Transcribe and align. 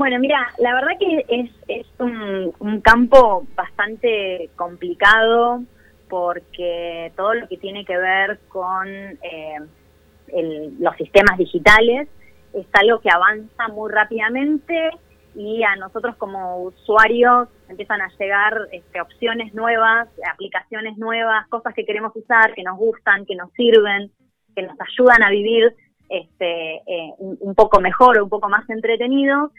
Bueno, 0.00 0.18
mira, 0.18 0.48
la 0.58 0.72
verdad 0.72 0.92
que 0.98 1.26
es, 1.28 1.50
es 1.68 1.86
un, 1.98 2.80
campo 2.80 3.46
bastante 3.54 4.48
complicado 4.56 5.62
porque 6.08 7.12
todo 7.18 7.34
lo 7.34 7.46
que 7.48 7.58
tiene 7.58 7.84
que 7.84 7.98
ver 7.98 8.40
con 8.48 8.88
eh, 8.88 9.58
los 10.78 10.96
sistemas 10.96 11.36
digitales 11.36 12.08
es 12.54 12.66
algo 12.72 13.00
que 13.00 13.10
avanza 13.10 13.68
muy 13.68 13.92
rápidamente 13.92 14.88
y 15.34 15.62
a 15.64 15.76
nosotros 15.76 16.16
como 16.16 16.62
usuarios 16.62 17.48
empiezan 17.68 18.00
a 18.00 18.08
llegar 18.18 18.56
este, 18.72 19.02
opciones 19.02 19.52
nuevas, 19.52 20.08
aplicaciones 20.32 20.96
nuevas, 20.96 21.46
cosas 21.48 21.74
que 21.74 21.84
queremos 21.84 22.16
usar, 22.16 22.54
que 22.54 22.62
nos 22.62 22.78
gustan, 22.78 23.26
que 23.26 23.36
nos 23.36 23.52
sirven, 23.52 24.10
que 24.56 24.62
nos 24.62 24.78
ayudan 24.80 25.22
a 25.22 25.28
vivir 25.28 25.74
este, 26.08 26.76
eh, 26.86 27.12
un, 27.18 27.54
poco 27.54 27.82
mejor 27.82 28.18
o 28.18 28.24
un 28.24 28.30
poco 28.30 28.48
más 28.48 28.68
entretenido 28.70 29.52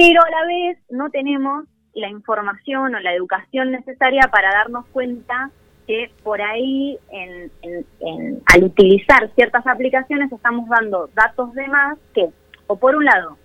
pero 0.00 0.22
a 0.22 0.30
la 0.30 0.46
vez 0.46 0.78
no 0.88 1.10
tenemos 1.10 1.66
la 1.92 2.08
información 2.08 2.94
o 2.94 3.00
la 3.00 3.12
educación 3.12 3.70
necesaria 3.70 4.22
para 4.32 4.50
darnos 4.50 4.86
cuenta 4.86 5.50
que 5.86 6.10
por 6.22 6.40
ahí, 6.40 6.98
al 8.46 8.64
utilizar 8.64 9.30
ciertas 9.34 9.66
aplicaciones, 9.66 10.32
estamos 10.32 10.70
dando 10.70 11.10
datos 11.14 11.52
de 11.52 11.68
más 11.68 11.98
que, 12.14 12.30
o 12.66 12.76
por 12.76 12.96
un 12.96 13.04
lado, 13.04 13.36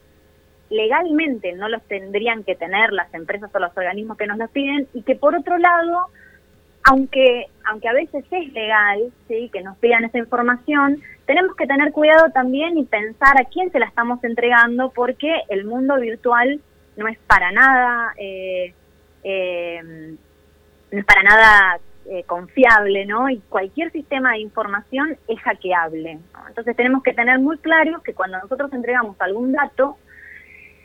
legalmente 0.70 1.52
no 1.54 1.68
los 1.68 1.84
tendrían 1.90 2.46
que 2.46 2.56
tener 2.56 2.94
las 2.94 3.14
empresas 3.14 3.54
o 3.54 3.60
los 3.60 3.76
organismos 3.76 4.18
que 4.18 4.28
nos 4.28 4.38
los 4.38 4.50
piden, 4.52 4.88
y 4.94 5.02
que 5.02 5.16
por 5.16 5.36
otro 5.36 5.58
lado, 5.58 6.08
aunque, 6.88 7.48
aunque 7.66 7.90
a 7.90 7.94
veces 7.94 8.24
es 8.30 8.54
legal 8.54 9.12
¿sí? 9.28 9.50
que 9.52 9.62
nos 9.62 9.78
pidan 9.78 10.06
esa 10.06 10.20
información, 10.20 11.02
tenemos 11.26 11.56
que 11.56 11.68
tener 11.68 11.92
cuidado 11.92 12.30
también 12.32 12.78
y 12.78 12.86
pensar 12.86 13.40
a 13.40 13.46
quién 13.46 13.72
se 13.72 13.80
la 13.80 13.88
estamos 13.88 14.24
entregando 14.24 14.92
porque 14.92 15.42
el 15.50 15.66
mundo 15.66 16.00
virtual 16.00 16.62
no 16.96 17.08
es 17.08 17.18
para 17.28 17.52
nada 17.52 18.14
eh, 18.18 18.74
eh, 19.24 20.16
no 20.92 21.00
es 21.00 21.06
para 21.06 21.24
nada 21.24 21.80
eh, 22.08 22.24
confiable, 22.24 23.08
¿no? 23.08 23.30
Y 23.30 23.40
cualquier 23.50 23.92
sistema 23.92 24.34
de 24.34 24.40
información 24.40 25.18
es 25.28 25.40
hackeable. 25.42 26.20
Entonces 26.48 26.76
tenemos 26.76 27.02
que 27.02 27.14
tener 27.14 27.40
muy 27.40 27.58
claro 27.58 28.04
que 28.04 28.14
cuando 28.14 28.38
nosotros 28.38 28.72
entregamos 28.72 29.20
algún 29.20 29.52
dato, 29.52 29.98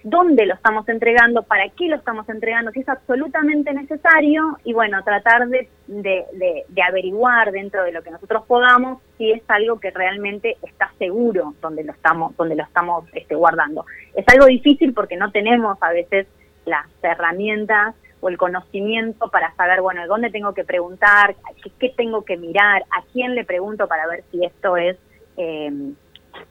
dónde 0.03 0.47
lo 0.47 0.55
estamos 0.55 0.89
entregando, 0.89 1.43
para 1.43 1.69
qué 1.71 1.89
lo 1.89 1.97
estamos 1.97 2.29
entregando, 2.29 2.71
si 2.71 2.81
es 2.81 2.89
absolutamente 2.89 3.73
necesario 3.73 4.59
y 4.65 4.73
bueno, 4.73 5.03
tratar 5.05 5.49
de, 5.49 5.69
de, 5.87 6.83
averiguar 6.83 7.53
dentro 7.53 7.85
de 7.85 7.93
lo 7.93 8.03
que 8.03 8.11
nosotros 8.11 8.45
podamos 8.47 9.03
si 9.19 9.31
es 9.31 9.43
algo 9.49 9.79
que 9.79 9.91
realmente 9.91 10.57
está 10.63 10.91
seguro 10.99 11.55
donde 11.61 11.85
lo 11.85 11.93
estamos, 11.93 12.37
donde 12.37 12.57
lo 12.57 12.65
estamos 12.65 13.05
este, 13.13 13.35
guardando. 13.35 13.85
Es 14.15 14.25
algo 14.29 14.47
difícil 14.47 14.95
porque 14.95 15.17
no 15.17 15.31
tenemos 15.31 15.79
a 15.83 15.91
veces 15.91 16.27
las 16.65 16.87
herramientas 17.03 17.95
o 18.21 18.29
el 18.29 18.37
conocimiento 18.37 19.31
para 19.31 19.55
saber, 19.55 19.81
bueno, 19.81 20.07
dónde 20.07 20.31
tengo 20.31 20.55
que 20.55 20.65
preguntar, 20.65 21.37
qué, 21.63 21.71
qué 21.79 21.89
tengo 21.97 22.25
que 22.25 22.37
mirar, 22.37 22.85
a 22.91 23.03
quién 23.13 23.35
le 23.35 23.45
pregunto 23.45 23.87
para 23.89 24.07
ver 24.07 24.25
si 24.31 24.45
esto 24.45 24.77
es... 24.77 24.97
Eh, 25.37 25.93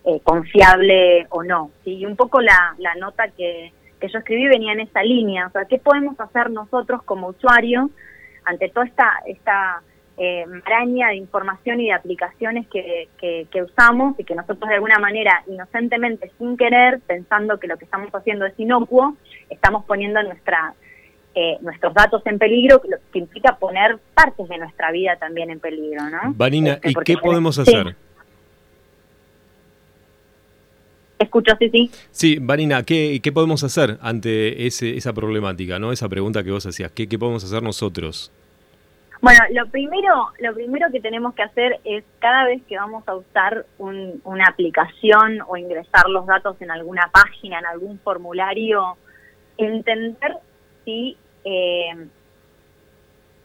eh, 0.05 0.19
confiable 0.23 1.27
o 1.29 1.43
no. 1.43 1.71
¿sí? 1.83 1.97
Y 1.97 2.05
un 2.05 2.15
poco 2.15 2.41
la, 2.41 2.75
la 2.77 2.95
nota 2.95 3.29
que, 3.29 3.71
que 3.99 4.07
yo 4.07 4.19
escribí 4.19 4.47
venía 4.47 4.73
en 4.73 4.81
esa 4.81 5.03
línea, 5.03 5.47
o 5.47 5.51
sea, 5.51 5.65
¿qué 5.65 5.77
podemos 5.77 6.19
hacer 6.19 6.49
nosotros 6.49 7.03
como 7.03 7.27
usuarios 7.27 7.89
ante 8.45 8.69
toda 8.69 8.85
esta, 8.85 9.21
esta 9.27 9.81
eh, 10.17 10.45
maraña 10.45 11.09
de 11.09 11.15
información 11.15 11.79
y 11.79 11.85
de 11.85 11.93
aplicaciones 11.93 12.67
que, 12.67 13.07
que, 13.19 13.63
usamos 13.63 14.19
y 14.19 14.23
que 14.23 14.35
nosotros 14.35 14.67
de 14.67 14.75
alguna 14.75 14.99
manera, 14.99 15.43
inocentemente, 15.47 16.31
sin 16.37 16.57
querer, 16.57 16.99
pensando 17.07 17.59
que 17.59 17.67
lo 17.67 17.77
que 17.77 17.85
estamos 17.85 18.09
haciendo 18.13 18.45
es 18.45 18.53
inocuo, 18.59 19.15
estamos 19.49 19.85
poniendo 19.85 20.21
nuestra, 20.23 20.73
eh, 21.35 21.57
nuestros 21.61 21.93
datos 21.93 22.21
en 22.25 22.37
peligro, 22.37 22.81
lo 22.89 22.97
que 23.13 23.19
implica 23.19 23.57
poner 23.57 23.97
partes 24.13 24.49
de 24.49 24.57
nuestra 24.57 24.91
vida 24.91 25.15
también 25.17 25.51
en 25.51 25.59
peligro, 25.59 26.09
¿no? 26.09 26.33
Vanina, 26.35 26.73
este, 26.73 26.91
¿y 26.91 26.93
qué 27.05 27.17
podemos 27.17 27.57
hacer? 27.59 27.95
Escucho, 31.29 31.55
sí, 31.59 31.69
sí. 31.69 31.91
Sí, 32.09 32.39
Vanina, 32.41 32.81
¿qué, 32.81 33.19
¿qué, 33.21 33.31
podemos 33.31 33.63
hacer 33.63 33.99
ante 34.01 34.65
ese, 34.65 34.97
esa 34.97 35.13
problemática, 35.13 35.77
no? 35.77 35.91
Esa 35.91 36.09
pregunta 36.09 36.43
que 36.43 36.49
vos 36.49 36.65
hacías, 36.65 36.91
¿qué, 36.91 37.07
¿qué, 37.07 37.19
podemos 37.19 37.43
hacer 37.43 37.61
nosotros? 37.61 38.31
Bueno, 39.21 39.39
lo 39.51 39.67
primero, 39.67 40.29
lo 40.39 40.55
primero 40.55 40.87
que 40.91 40.99
tenemos 40.99 41.35
que 41.35 41.43
hacer 41.43 41.79
es 41.83 42.03
cada 42.17 42.45
vez 42.45 42.63
que 42.67 42.77
vamos 42.77 43.07
a 43.07 43.13
usar 43.13 43.67
una 43.77 44.45
aplicación 44.47 45.41
o 45.47 45.55
ingresar 45.55 46.09
los 46.09 46.25
datos 46.25 46.59
en 46.61 46.71
alguna 46.71 47.11
página, 47.13 47.59
en 47.59 47.67
algún 47.67 47.99
formulario, 47.99 48.97
entender 49.55 50.35
si 50.83 51.15
eh, 51.43 52.07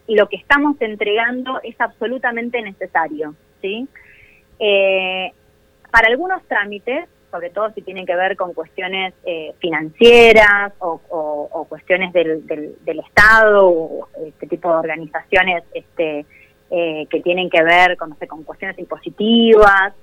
lo 0.07 0.27
que 0.27 0.37
estamos 0.37 0.75
entregando 0.81 1.61
es 1.61 1.79
absolutamente 1.79 2.59
necesario, 2.63 3.35
¿sí? 3.61 3.87
Eh, 4.57 5.31
para 5.91 6.07
algunos 6.07 6.43
trámites 6.47 7.07
sobre 7.35 7.49
todo 7.49 7.69
si 7.71 7.81
tienen 7.81 8.05
que 8.05 8.15
ver 8.15 8.37
con 8.37 8.53
cuestiones 8.53 9.13
eh, 9.25 9.53
financieras 9.59 10.71
o, 10.79 11.65
cuestiones 11.67 12.13
del, 12.13 12.47
del, 12.47 12.99
Estado 12.99 13.67
o 13.67 14.07
este 14.25 14.47
tipo 14.47 14.71
de 14.71 14.77
organizaciones 14.77 15.63
este, 15.73 16.25
eh, 16.71 17.05
que 17.09 17.21
tienen 17.21 17.49
que 17.49 17.61
ver 17.61 17.97
con, 17.97 18.11
no 18.11 18.15
sé, 18.15 18.25
con 18.25 18.43
cuestiones 18.43 18.79
impositivas. 18.79 19.93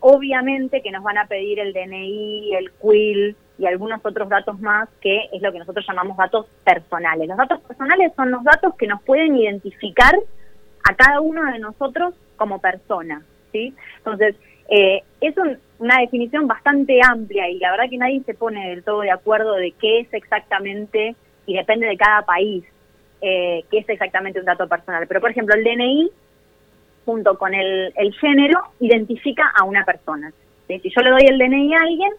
Obviamente 0.00 0.80
que 0.80 0.90
nos 0.90 1.02
van 1.02 1.18
a 1.18 1.26
pedir 1.26 1.58
el 1.58 1.74
DNI, 1.74 2.54
el 2.54 2.70
QUIL 2.72 3.36
y 3.58 3.66
algunos 3.66 4.00
otros 4.02 4.30
datos 4.30 4.58
más 4.60 4.88
que 5.02 5.28
es 5.30 5.42
lo 5.42 5.52
que 5.52 5.58
nosotros 5.58 5.84
llamamos 5.86 6.16
datos 6.16 6.46
personales. 6.64 7.28
Los 7.28 7.36
datos 7.36 7.60
personales 7.60 8.12
son 8.16 8.30
los 8.30 8.42
datos 8.42 8.74
que 8.76 8.86
nos 8.86 9.02
pueden 9.02 9.36
identificar 9.36 10.14
a 10.88 10.94
cada 10.94 11.20
uno 11.20 11.44
de 11.52 11.58
nosotros 11.58 12.14
como 12.36 12.58
persona, 12.58 13.22
¿sí? 13.52 13.74
Entonces, 13.98 14.34
eh, 14.68 15.02
es 15.20 15.34
una 15.78 16.00
definición 16.00 16.46
bastante 16.46 17.00
amplia 17.02 17.48
y 17.48 17.58
la 17.58 17.70
verdad 17.70 17.88
que 17.88 17.96
nadie 17.96 18.22
se 18.24 18.34
pone 18.34 18.68
del 18.68 18.84
todo 18.84 19.00
de 19.00 19.10
acuerdo 19.10 19.54
de 19.54 19.72
qué 19.72 20.00
es 20.00 20.12
exactamente, 20.12 21.16
y 21.46 21.54
depende 21.54 21.86
de 21.86 21.96
cada 21.96 22.22
país, 22.22 22.64
eh, 23.22 23.64
qué 23.70 23.78
es 23.78 23.88
exactamente 23.88 24.38
un 24.38 24.44
dato 24.44 24.68
personal. 24.68 25.06
Pero, 25.06 25.20
por 25.20 25.30
ejemplo, 25.30 25.54
el 25.54 25.64
DNI, 25.64 26.10
junto 27.06 27.38
con 27.38 27.54
el, 27.54 27.92
género, 28.20 28.60
identifica 28.80 29.50
a 29.58 29.64
una 29.64 29.84
persona. 29.84 30.30
Si 30.66 30.90
yo 30.94 31.00
le 31.00 31.10
doy 31.10 31.22
el 31.26 31.38
DNI 31.38 31.74
a 31.74 31.80
alguien, 31.80 32.12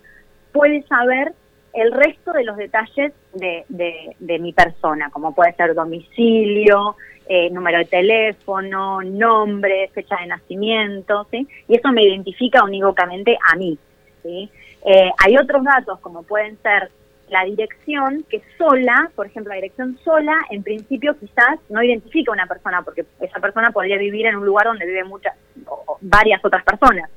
puede 0.52 0.82
saber 0.84 1.34
el 1.74 1.92
resto 1.92 2.32
de 2.32 2.44
los 2.44 2.58
detalles 2.58 3.14
de, 3.34 3.64
de 3.68 4.40
mi 4.40 4.52
persona, 4.52 5.12
como 5.12 5.36
puede 5.36 5.54
ser 5.54 5.76
domicilio, 5.76 6.96
eh, 7.32 7.52
número 7.52 7.78
de 7.78 7.86
teléfono, 7.86 9.02
nombre, 9.04 9.88
fecha 9.94 10.16
de 10.20 10.26
nacimiento, 10.26 11.28
¿sí? 11.30 11.48
Y 11.68 11.76
eso 11.76 11.92
me 11.92 12.04
identifica 12.04 12.64
unívocamente 12.64 13.38
a 13.48 13.56
mí, 13.56 13.78
¿sí? 14.24 14.50
Eh, 14.84 15.12
hay 15.16 15.38
otros 15.38 15.64
datos 15.64 16.00
como 16.00 16.24
pueden 16.24 16.58
ser 16.64 16.90
la 17.30 17.44
dirección, 17.46 18.26
que 18.28 18.42
sola, 18.58 19.12
por 19.16 19.28
ejemplo, 19.28 19.52
la 19.52 19.58
dirección 19.58 20.00
sola, 20.04 20.36
en 20.50 20.64
principio 20.64 21.16
quizás 21.20 21.60
no 21.70 21.84
identifica 21.84 22.32
a 22.32 22.34
una 22.34 22.48
persona, 22.48 22.82
porque 22.82 23.06
esa 23.22 23.40
persona 23.40 23.70
podría 23.70 24.00
vivir 24.00 24.26
en 24.26 24.36
un 24.36 24.48
lugar 24.48 24.66
donde 24.66 24.88
viven 24.88 25.06
muchas, 25.06 25.36
varias 26.02 26.44
otras 26.44 26.64
personas, 26.64 27.12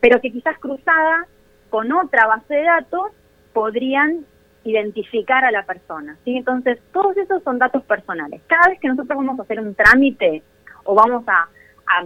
pero 0.00 0.20
que 0.20 0.32
quizás 0.32 0.58
cruzada 0.58 1.28
con 1.70 1.92
otra 1.92 2.26
base 2.26 2.52
de 2.52 2.64
datos 2.64 3.12
podrían 3.52 4.26
identificar 4.64 5.44
a 5.44 5.50
la 5.50 5.64
persona. 5.64 6.16
¿sí? 6.24 6.36
Entonces, 6.36 6.78
todos 6.92 7.16
esos 7.16 7.42
son 7.42 7.58
datos 7.58 7.82
personales. 7.84 8.40
Cada 8.46 8.68
vez 8.68 8.80
que 8.80 8.88
nosotros 8.88 9.16
vamos 9.16 9.38
a 9.38 9.42
hacer 9.42 9.60
un 9.60 9.74
trámite 9.74 10.42
o 10.84 10.94
vamos 10.94 11.24
a, 11.26 11.48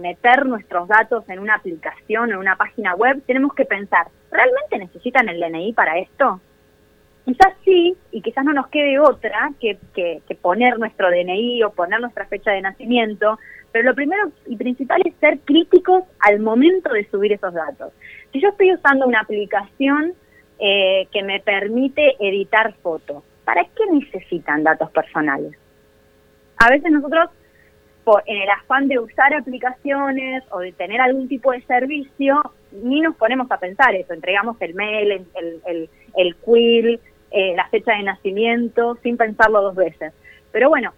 meter 0.01 0.45
nuestros 0.45 0.85
datos 0.89 1.23
en 1.29 1.39
una 1.39 1.55
aplicación 1.55 2.31
en 2.31 2.35
una 2.35 2.57
página 2.57 2.93
web, 2.93 3.21
tenemos 3.25 3.53
que 3.53 3.63
pensar, 3.63 4.07
¿realmente 4.29 4.77
necesitan 4.77 5.29
el 5.29 5.39
DNI 5.39 5.71
para 5.71 5.97
esto? 5.97 6.41
Quizás 7.23 7.53
sí, 7.63 7.95
y 8.11 8.21
quizás 8.21 8.43
no 8.43 8.51
nos 8.51 8.67
quede 8.67 8.99
otra 8.99 9.53
que, 9.61 9.77
que, 9.93 10.35
poner 10.41 10.77
nuestro 10.77 11.09
DNI 11.09 11.63
o 11.63 11.69
poner 11.71 12.01
nuestra 12.01 12.25
fecha 12.25 12.51
de 12.51 12.61
nacimiento, 12.61 13.39
pero 13.71 13.85
lo 13.85 13.95
primero 13.95 14.29
y 14.45 14.57
principal 14.57 15.01
es 15.05 15.13
ser 15.21 15.39
críticos 15.39 16.03
al 16.19 16.41
momento 16.41 16.91
de 16.91 17.09
subir 17.09 17.31
esos 17.31 17.53
datos. 17.53 17.93
Si 18.33 18.41
yo 18.41 18.49
estoy 18.49 18.73
usando 18.73 19.07
una 19.07 19.21
aplicación 19.21 20.15
eh, 20.59 21.07
que 21.11 21.23
me 21.23 21.39
permite 21.39 22.15
editar 22.19 22.73
fotos. 22.81 23.23
¿Para 23.45 23.63
qué 23.63 23.85
necesitan 23.91 24.63
datos 24.63 24.91
personales? 24.91 25.53
A 26.57 26.69
veces 26.69 26.91
nosotros, 26.91 27.29
en 28.25 28.41
el 28.41 28.49
afán 28.49 28.87
de 28.87 28.99
usar 28.99 29.33
aplicaciones 29.33 30.43
o 30.51 30.59
de 30.59 30.71
tener 30.71 30.99
algún 31.01 31.27
tipo 31.27 31.51
de 31.51 31.61
servicio, 31.61 32.41
ni 32.71 33.01
nos 33.01 33.15
ponemos 33.15 33.49
a 33.51 33.59
pensar 33.59 33.95
eso. 33.95 34.13
Entregamos 34.13 34.57
el 34.61 34.73
mail, 34.73 35.11
el, 35.11 35.61
el, 35.65 35.89
el 36.15 36.35
quill, 36.37 36.99
eh, 37.31 37.53
la 37.55 37.67
fecha 37.69 37.93
de 37.93 38.03
nacimiento, 38.03 38.97
sin 39.03 39.17
pensarlo 39.17 39.61
dos 39.61 39.75
veces. 39.75 40.13
Pero 40.51 40.69
bueno, 40.69 40.93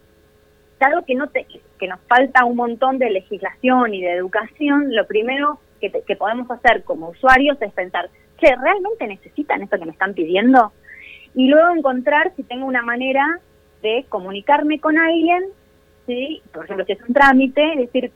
dado 0.80 1.04
que, 1.04 1.16
no 1.16 1.28
te, 1.28 1.46
que 1.78 1.88
nos 1.88 2.00
falta 2.02 2.46
un 2.46 2.56
montón 2.56 3.00
de 3.00 3.10
legislación 3.10 3.94
y 3.94 4.02
de 4.02 4.14
educación, 4.14 4.96
lo 4.96 5.06
primero 5.08 5.60
que, 5.82 5.92
que 5.92 6.16
podemos 6.16 6.50
hacer 6.52 6.84
como 6.84 7.10
usuarios 7.10 7.62
es 7.62 7.74
pensar, 7.74 8.10
¿realmente 8.48 9.08
necesitan 9.08 9.62
esto 9.62 9.78
que 9.78 9.86
me 9.86 9.92
están 9.92 10.14
pidiendo? 10.14 10.72
y 11.36 11.48
luego 11.48 11.76
encontrar 11.76 12.34
si 12.36 12.44
tengo 12.44 12.66
una 12.66 12.82
manera 12.82 13.40
de 13.82 14.06
comunicarme 14.10 14.80
con 14.80 14.98
alguien, 14.98 15.44
¿sí? 16.06 16.42
por 16.54 16.66
ejemplo, 16.66 16.86
si 16.86 16.94
es 16.94 17.02
un 17.08 17.14
trámite, 17.14 17.62
decir, 17.78 18.12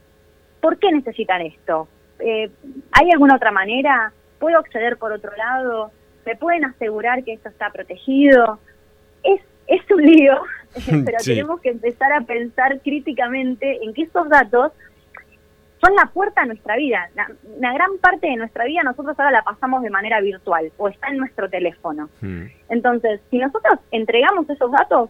¿por 0.59 0.77
qué 0.77 0.91
necesitan 0.91 1.41
esto? 1.41 1.87
Eh, 2.19 2.49
¿Hay 2.91 3.11
alguna 3.11 3.35
otra 3.35 3.51
manera? 3.51 4.11
¿Puedo 4.39 4.57
acceder 4.57 4.97
por 4.97 5.11
otro 5.11 5.31
lado? 5.35 5.91
¿Me 6.25 6.35
pueden 6.35 6.65
asegurar 6.65 7.23
que 7.23 7.33
esto 7.33 7.49
está 7.49 7.69
protegido? 7.69 8.59
Es, 9.23 9.41
es 9.67 9.81
un 9.91 10.01
lío, 10.01 10.41
pero 11.05 11.17
tenemos 11.23 11.61
que 11.61 11.69
empezar 11.69 12.11
a 12.13 12.21
pensar 12.21 12.81
críticamente 12.81 13.83
en 13.83 13.93
que 13.93 14.03
estos 14.03 14.27
datos 14.29 14.71
son 15.83 15.95
la 15.95 16.05
puerta 16.05 16.41
a 16.41 16.45
nuestra 16.45 16.75
vida. 16.77 17.09
La, 17.15 17.73
gran 17.73 17.97
parte 17.99 18.27
de 18.27 18.37
nuestra 18.37 18.65
vida 18.65 18.83
nosotros 18.83 19.19
ahora 19.19 19.31
la 19.31 19.43
pasamos 19.43 19.83
de 19.83 19.89
manera 19.89 20.21
virtual 20.21 20.71
o 20.77 20.87
está 20.87 21.09
en 21.09 21.17
nuestro 21.17 21.49
teléfono. 21.49 22.09
Hmm. 22.21 22.45
Entonces, 22.69 23.19
si 23.29 23.37
nosotros 23.37 23.79
entregamos 23.91 24.49
esos 24.49 24.71
datos, 24.71 25.09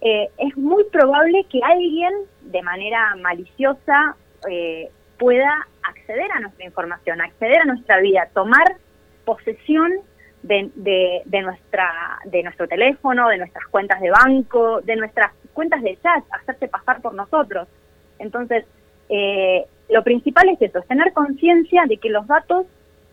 eh, 0.00 0.28
es 0.38 0.56
muy 0.56 0.84
probable 0.84 1.44
que 1.50 1.60
alguien 1.62 2.12
de 2.42 2.62
manera 2.62 3.14
maliciosa 3.16 4.16
eh, 4.48 4.90
pueda 5.18 5.66
acceder 5.82 6.30
a 6.32 6.40
nuestra 6.40 6.64
información, 6.64 7.20
acceder 7.20 7.60
a 7.60 7.64
nuestra 7.64 8.00
vida, 8.00 8.28
tomar 8.34 8.76
posesión 9.24 9.92
de, 10.42 10.70
de, 11.24 11.42
nuestra, 11.42 12.18
de 12.24 12.42
nuestro 12.42 12.68
teléfono, 12.68 13.28
de 13.28 13.38
nuestras 13.38 13.66
cuentas 13.66 14.00
de 14.00 14.10
banco, 14.10 14.80
de 14.82 14.96
nuestras 14.96 15.32
cuentas 15.52 15.82
de 15.82 15.98
chat, 16.00 16.24
hacerse 16.30 16.68
pasar 16.68 17.00
por 17.02 17.14
nosotros. 17.14 17.68
Entonces, 18.18 18.64
eh, 19.08 19.66
lo 19.88 20.02
principal 20.02 20.48
es 20.48 20.60
eso, 20.60 20.78
es 20.78 20.86
tener 20.86 21.12
conciencia 21.12 21.84
de 21.86 21.96
que 21.96 22.10
los 22.10 22.26
datos 22.26 22.66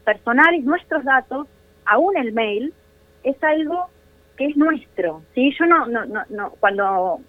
personales, 0.04 0.64
nuestros 0.64 1.04
datos, 1.04 1.48
aún 1.86 2.18
el 2.18 2.34
mail, 2.34 2.74
es 3.24 3.42
algo 3.44 3.88
que 4.38 4.48
es 4.48 4.58
nuestro. 4.58 5.22
¿sí? 5.34 5.54
Yo 5.58 5.66
no, 5.66 5.88
no, 5.88 6.06
no, 6.06 6.24
no 6.30 6.52
cuando 6.60 7.20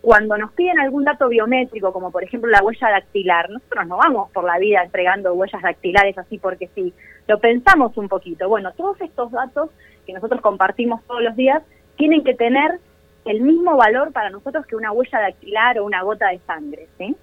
cuando 0.00 0.38
nos 0.38 0.52
piden 0.52 0.80
algún 0.80 1.04
dato 1.04 1.28
biométrico, 1.28 1.92
como 1.92 2.10
por 2.10 2.24
ejemplo 2.24 2.50
la 2.50 2.62
huella 2.62 2.88
dactilar, 2.88 3.50
nosotros 3.50 3.86
no 3.86 3.98
vamos 3.98 4.30
por 4.30 4.44
la 4.44 4.58
vida 4.58 4.82
entregando 4.82 5.34
huellas 5.34 5.60
dactilares 5.60 6.16
así 6.16 6.38
porque 6.38 6.70
sí, 6.74 6.94
lo 7.28 7.38
pensamos 7.38 7.96
un 7.96 8.08
poquito. 8.08 8.48
Bueno, 8.48 8.72
todos 8.72 8.98
estos 9.00 9.30
datos 9.30 9.70
que 10.06 10.12
nosotros 10.12 10.40
compartimos 10.40 11.02
todos 11.04 11.22
los 11.22 11.36
días 11.36 11.62
tienen 11.96 12.24
que 12.24 12.34
tener 12.34 12.80
el 13.26 13.42
mismo 13.42 13.76
valor 13.76 14.12
para 14.12 14.30
nosotros 14.30 14.66
que 14.66 14.76
una 14.76 14.92
huella 14.92 15.20
dactilar 15.20 15.78
o 15.78 15.84
una 15.84 16.02
gota 16.02 16.28
de 16.28 16.38
sangre, 16.46 16.88
¿sí? 16.96 17.14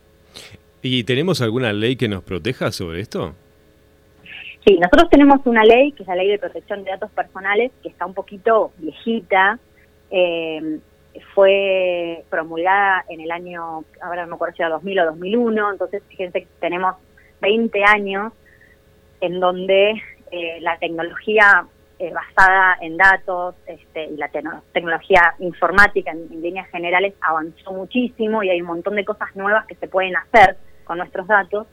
¿Y 0.82 1.04
tenemos 1.04 1.42
alguna 1.42 1.74
ley 1.74 1.96
que 1.96 2.08
nos 2.08 2.24
proteja 2.24 2.72
sobre 2.72 3.02
esto? 3.02 3.34
Sí, 4.66 4.78
nosotros 4.78 5.10
tenemos 5.10 5.40
una 5.46 5.64
ley, 5.64 5.94
que 5.94 6.04
es 6.04 6.08
la 6.10 6.16
Ley 6.16 6.28
de 6.28 6.40
Protección 6.40 6.84
de 6.84 6.92
Datos 6.92 7.10
Personales, 7.12 7.72
que 7.82 7.90
está 7.90 8.06
un 8.06 8.14
poquito 8.14 8.72
viejita, 8.78 9.60
eh, 10.12 10.80
fue 11.34 12.24
promulgada 12.30 13.06
en 13.10 13.22
el 13.22 13.32
año, 13.32 13.86
ahora 14.02 14.24
no 14.24 14.30
me 14.30 14.36
acuerdo 14.36 14.56
si 14.56 14.62
era 14.62 14.72
2000 14.72 15.00
o 15.00 15.06
2001, 15.06 15.72
entonces 15.72 16.04
fíjense 16.10 16.42
que 16.42 16.48
tenemos 16.60 16.96
20 17.42 17.84
años 17.84 18.34
en 19.22 19.40
donde 19.40 19.92
eh, 20.32 20.60
la 20.62 20.78
tecnología 20.78 21.66
eh, 22.00 22.14
basada 22.14 22.78
en 22.82 22.98
datos 22.98 23.56
este, 23.66 24.06
y 24.06 24.18
la 24.18 24.30
tecnología 24.74 25.34
informática 25.40 26.12
en, 26.12 26.42
líneas 26.42 26.70
generales 26.70 27.16
avanzó 27.22 27.72
muchísimo 27.72 28.44
y 28.44 28.50
hay 28.50 28.62
un 28.62 28.68
montón 28.68 28.96
de 28.96 29.06
cosas 29.06 29.36
nuevas 29.36 29.66
que 29.66 29.76
se 29.76 29.88
pueden 29.88 30.16
hacer 30.16 30.58
con 30.88 30.98
nuestros 30.98 31.28
datos. 31.28 31.68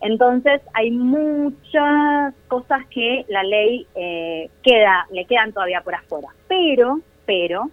Entonces 0.00 0.60
hay 0.72 0.90
muchas 0.90 2.34
cosas 2.48 2.86
que 2.90 3.24
la 3.28 3.42
ley 3.42 3.86
eh, 3.94 4.50
queda, 4.62 5.06
le 5.10 5.24
quedan 5.24 5.52
todavía 5.52 5.80
por 5.80 5.94
afuera. 5.94 6.28
Pero, 6.48 7.00
pero, 7.26 7.70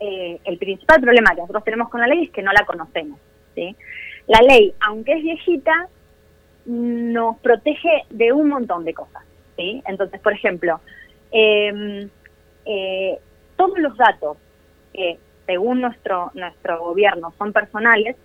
eh, 0.00 0.40
el 0.44 0.58
principal 0.58 1.00
problema 1.00 1.34
que 1.34 1.42
nosotros 1.42 1.64
tenemos 1.64 1.88
con 1.88 2.00
la 2.00 2.06
ley 2.06 2.24
es 2.24 2.30
que 2.30 2.42
no 2.42 2.52
la 2.52 2.64
conocemos. 2.64 3.18
¿sí? 3.54 3.76
La 4.26 4.40
ley, 4.40 4.74
aunque 4.80 5.12
es 5.12 5.22
viejita, 5.22 5.88
nos 6.66 7.36
protege 7.38 8.04
de 8.10 8.32
un 8.32 8.48
montón 8.48 8.84
de 8.84 8.94
cosas. 8.94 9.22
¿sí? 9.56 9.82
Entonces, 9.86 10.20
por 10.20 10.32
ejemplo, 10.32 10.80
em, 11.30 12.08
eh, 12.64 13.18
todos 13.56 13.78
los 13.78 13.96
datos 13.96 14.38
que 14.92 15.18
según 15.46 15.82
nuestro 15.82 16.30
nuestro 16.32 16.80
gobierno 16.80 17.34
son 17.36 17.52
personales, 17.52 18.16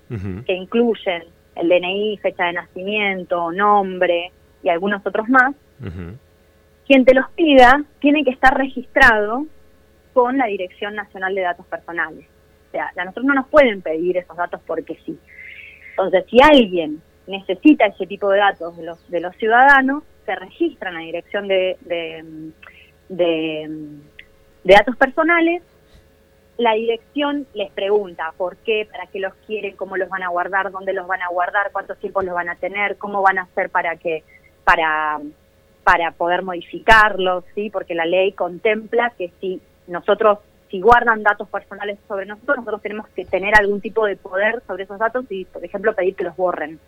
que 0.45 0.53
incluyen 0.53 1.23
el 1.59 1.69
DNI, 1.69 2.17
fecha 2.17 2.45
de 2.45 2.53
nacimiento, 2.53 3.51
nombre 3.51 4.31
y 4.63 4.69
algunos 4.69 5.05
otros 5.05 5.27
más, 5.29 5.53
quien 6.87 7.05
te 7.05 7.13
los 7.13 7.29
pida 7.31 7.83
tiene 7.99 8.23
que 8.23 8.31
estar 8.31 8.57
registrado 8.57 9.45
con 10.13 10.37
la 10.37 10.47
Dirección 10.47 10.95
Nacional 10.95 11.35
de 11.35 11.41
Datos 11.41 11.65
Personales. 11.67 12.25
O 12.67 12.71
sea, 12.71 12.91
a 12.95 13.05
nosotros 13.05 13.25
no 13.25 13.33
nos 13.33 13.47
pueden 13.47 13.81
pedir 13.81 14.17
esos 14.17 14.35
datos 14.35 14.59
porque 14.65 14.97
sí. 15.05 15.17
Entonces, 15.91 16.25
si 16.29 16.37
alguien 16.41 17.01
necesita 17.27 17.85
ese 17.85 18.07
tipo 18.07 18.29
de 18.29 18.39
datos 18.39 18.75
de 18.77 18.83
los, 18.83 19.09
de 19.09 19.21
los 19.21 19.35
ciudadanos, 19.37 20.03
se 20.25 20.35
registra 20.35 20.89
en 20.89 20.95
la 20.95 21.01
Dirección 21.01 21.47
de, 21.47 21.77
de, 23.09 23.79
Datos 24.63 24.95
Personales, 24.97 25.63
la 26.59 26.73
dirección 26.73 27.47
les 27.53 27.71
pregunta 27.71 28.33
por 28.37 28.57
qué, 28.57 28.85
para 28.91 29.07
qué 29.07 29.19
los 29.19 29.33
quieren, 29.47 29.77
cómo 29.77 29.95
los 29.95 30.09
van 30.09 30.23
a 30.23 30.27
guardar, 30.27 30.71
dónde 30.71 30.91
los 30.93 31.07
van 31.07 31.21
a 31.21 31.29
guardar, 31.29 31.71
cuántos 31.71 31.97
tiempos 31.99 32.25
los 32.25 32.35
van 32.35 32.49
a 32.49 32.55
tener, 32.55 32.97
cómo 32.97 33.21
van 33.21 33.39
a 33.39 33.43
hacer 33.43 33.69
para 33.69 33.95
que 33.95 34.23
para 34.65 35.19
para 35.85 36.11
poder 36.11 36.43
modificarlos, 36.43 37.45
sí, 37.55 37.69
porque 37.69 37.95
la 37.95 38.05
ley 38.05 38.33
contempla 38.33 39.13
que 39.17 39.31
si 39.39 39.61
nosotros, 39.87 40.39
si 40.69 40.81
guardan 40.81 41.23
datos 41.23 41.47
personales 41.47 41.97
sobre 42.07 42.25
nosotros, 42.25 42.57
nosotros 42.57 42.81
tenemos 42.81 43.07
que 43.07 43.25
tener 43.25 43.55
algún 43.55 43.81
tipo 43.81 44.05
de 44.05 44.17
poder 44.17 44.61
sobre 44.67 44.83
esos 44.83 44.99
datos 44.99 45.25
y, 45.29 45.45
por 45.45 45.63
ejemplo, 45.63 45.95
pedir 45.95 46.15
que 46.15 46.25
los 46.25 46.35
borren, 46.35 46.79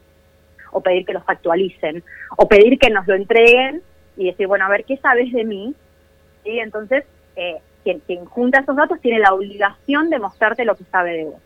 o 0.72 0.82
pedir 0.82 1.06
que 1.06 1.14
los 1.14 1.24
actualicen, 1.26 2.04
o 2.38 2.48
pedir 2.48 2.78
que 2.78 2.92
nos 2.92 3.08
lo 3.08 3.16
entreguen 3.16 3.82
y 4.18 4.26
decir, 4.26 4.46
bueno, 4.46 4.66
a 4.66 4.70
ver, 4.70 4.84
¿qué 4.84 4.98
sabes 4.98 5.32
de 5.32 5.46
mí? 5.46 5.74
Y 6.44 6.60
entonces, 6.60 7.06
eh, 7.38 7.60
quien, 7.83 8.00
quien 8.00 8.25
junta 8.25 8.60
esos 8.60 8.75
datos 8.75 9.00
tiene 9.01 9.19
la 9.19 9.33
obligación 9.33 10.10
de 10.10 10.19
mostrarte 10.19 10.66
lo 10.66 10.75
que 10.75 10.83
sabe 10.86 11.13
de 11.13 11.24
vos. 11.25 11.42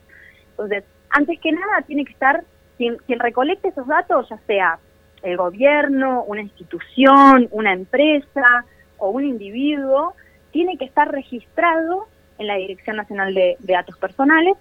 Entonces, 0.51 0.83
antes 1.09 1.39
que 1.39 1.51
nada, 1.51 1.81
tiene 1.85 2.05
que 2.05 2.13
estar, 2.13 2.43
quien, 2.77 2.97
quien 3.05 3.19
recolecte 3.19 3.69
esos 3.69 3.87
datos, 3.87 4.27
ya 4.29 4.37
sea 4.47 4.79
el 5.23 5.37
gobierno, 5.37 6.23
una 6.23 6.41
institución, 6.41 7.47
una 7.51 7.73
empresa 7.73 8.65
o 8.97 9.09
un 9.09 9.25
individuo, 9.25 10.13
tiene 10.51 10.77
que 10.77 10.85
estar 10.85 11.11
registrado 11.11 12.07
en 12.37 12.47
la 12.47 12.55
Dirección 12.55 12.97
Nacional 12.97 13.33
de, 13.33 13.57
Datos 13.59 13.97
Personales. 13.97 14.55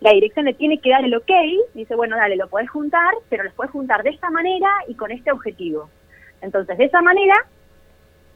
La 0.00 0.10
dirección 0.12 0.44
le 0.44 0.54
tiene 0.54 0.78
que 0.78 0.90
dar 0.90 1.04
el 1.04 1.14
ok, 1.14 1.30
dice, 1.74 1.94
bueno, 1.94 2.16
dale, 2.16 2.36
lo 2.36 2.48
puedes 2.48 2.68
juntar, 2.70 3.14
pero 3.28 3.44
lo 3.44 3.52
puedes 3.52 3.72
juntar 3.72 4.02
de 4.02 4.10
esta 4.10 4.30
manera 4.30 4.68
y 4.88 4.94
con 4.94 5.10
este 5.10 5.32
objetivo. 5.32 5.88
Entonces, 6.40 6.76
de 6.78 6.84
esa 6.84 7.00
manera, 7.00 7.34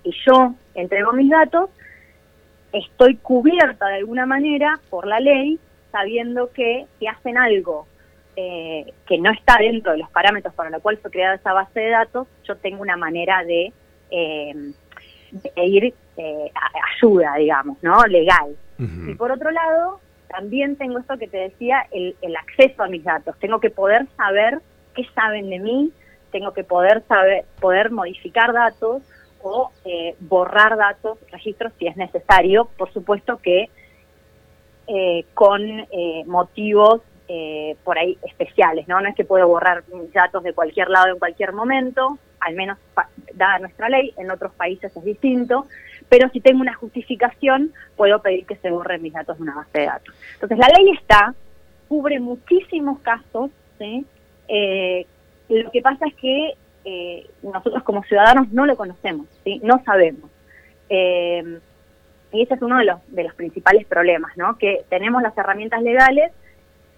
y 0.05 0.15
yo 0.27 0.55
entrego 0.75 1.13
mis 1.13 1.31
datos, 1.31 1.71
estoy 2.73 3.17
cubierta 3.17 3.89
de 3.89 3.97
alguna 3.97 4.27
manera 4.27 4.81
por 4.91 5.07
la 5.07 5.21
ley, 5.21 5.59
sabiendo 5.93 6.51
que 6.53 6.87
si 6.99 7.07
hacen 7.07 7.37
algo 7.37 7.87
eh, 8.37 8.93
que 9.07 9.19
no 9.19 9.31
está 9.33 9.57
dentro 9.59 9.93
de 9.93 9.99
los 9.99 10.11
parámetros 10.11 10.55
para 10.55 10.71
los 10.71 10.81
cuales 10.81 11.01
fue 11.01 11.11
creada 11.11 11.35
esa 11.35 11.53
base 11.53 11.81
de 11.81 11.91
datos, 11.91 12.29
yo 12.45 12.57
tengo 12.57 12.81
una 12.81 12.97
manera 12.97 13.45
de, 13.45 13.73
eh, 14.11 14.73
de 15.33 15.65
ir 15.65 15.95
eh, 16.17 16.53
ayuda, 16.97 17.35
digamos, 17.37 17.83
¿no? 17.83 18.05
Legal. 18.07 18.57
Y 18.79 19.15
por 19.15 19.31
otro 19.31 19.51
lado, 19.51 20.01
también 20.29 20.77
tengo 20.77 20.99
esto 20.99 21.19
que 21.19 21.29
te 21.29 21.37
decía, 21.37 21.87
el, 21.91 22.15
acceso 22.35 22.83
a 22.83 22.89
mis 22.89 23.05
datos. 23.05 23.39
Tengo 23.39 23.61
que 23.61 23.69
poder 23.69 24.07
saber 24.17 24.61
qué 24.95 25.05
saben 25.15 25.51
de 25.51 25.59
mí, 25.59 25.93
tengo 26.33 26.55
que 26.55 26.65
poder 26.65 27.03
saber, 27.07 27.45
poder 27.61 27.91
modificar 27.91 28.55
datos 28.55 29.03
o 29.43 29.71
eh, 29.85 30.15
borrar 30.21 30.77
datos, 30.77 31.19
registros 31.31 31.73
si 31.79 31.87
es 31.87 31.97
necesario, 31.97 32.69
por 32.77 32.93
supuesto 32.93 33.39
que 33.39 33.71
eh, 34.87 35.25
con 35.35 35.87
motivos 36.27 37.03
por 37.85 37.97
ahí 37.97 38.19
especiales, 38.25 38.89
¿no? 38.89 39.01
No 39.01 39.09
es 39.09 39.15
que 39.15 39.25
puedo 39.25 39.47
borrar 39.47 39.85
datos 40.13 40.43
de 40.43 40.53
cualquier 40.53 40.91
lado 40.91 41.13
en 41.13 41.19
cualquier 41.21 41.53
momento, 41.53 42.19
al 42.41 42.55
menos 42.55 42.77
dada 43.35 43.61
nuestra 43.61 43.89
ley, 43.89 44.13
en 44.17 44.33
otros 44.33 44.53
países 44.55 44.97
es 44.97 45.05
distinto, 45.05 45.67
pero 46.09 46.29
si 46.31 46.41
tengo 46.41 46.61
una 46.61 46.75
justificación, 46.75 47.73
puedo 47.97 48.21
pedir 48.21 48.47
que 48.47 48.57
se 48.57 48.71
borren 48.71 49.01
mis 49.01 49.13
datos 49.13 49.37
de 49.37 49.45
una 49.45 49.55
base 49.55 49.79
de 49.79 49.87
datos. 49.87 50.15
Entonces, 50.35 50.59
la 50.59 50.67
ley 50.77 50.91
está, 50.91 51.35
cubre 51.89 52.19
muchísimos 52.19 52.99
casos, 52.99 53.51
eh, 54.49 55.07
lo 55.49 55.71
que 55.71 55.83
pasa 55.83 56.07
es 56.07 56.15
que 56.17 56.55
eh, 56.85 57.27
nosotros 57.43 57.83
como 57.83 58.03
ciudadanos 58.05 58.51
no 58.53 58.67
lo 58.67 58.77
conocemos, 58.77 59.27
no 59.63 59.83
sabemos. 59.85 60.31
Eh, 60.89 61.61
y 62.33 62.43
ese 62.43 62.55
es 62.55 62.63
uno 62.63 62.79
de 62.79 62.85
los, 62.85 63.01
de 63.09 63.25
los 63.25 63.35
principales 63.35 63.87
problemas, 63.87 64.37
¿no? 64.37 64.57
que 64.57 64.85
tenemos 64.89 65.23
las 65.23 65.37
herramientas 65.37 65.83
legales, 65.83 66.33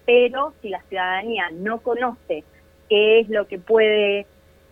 pero 0.05 0.53
si 0.61 0.69
la 0.69 0.81
ciudadanía 0.83 1.49
no 1.51 1.79
conoce 1.79 2.43
qué 2.89 3.19
es 3.19 3.29
lo 3.29 3.47
que 3.47 3.57
puede, 3.57 4.27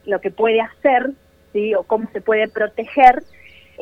lo 0.05 0.21
que 0.21 0.29
puede 0.29 0.61
hacer, 0.61 1.11
o 1.77 1.83
cómo 1.83 2.09
se 2.13 2.21
puede 2.21 2.47
proteger, 2.47 3.23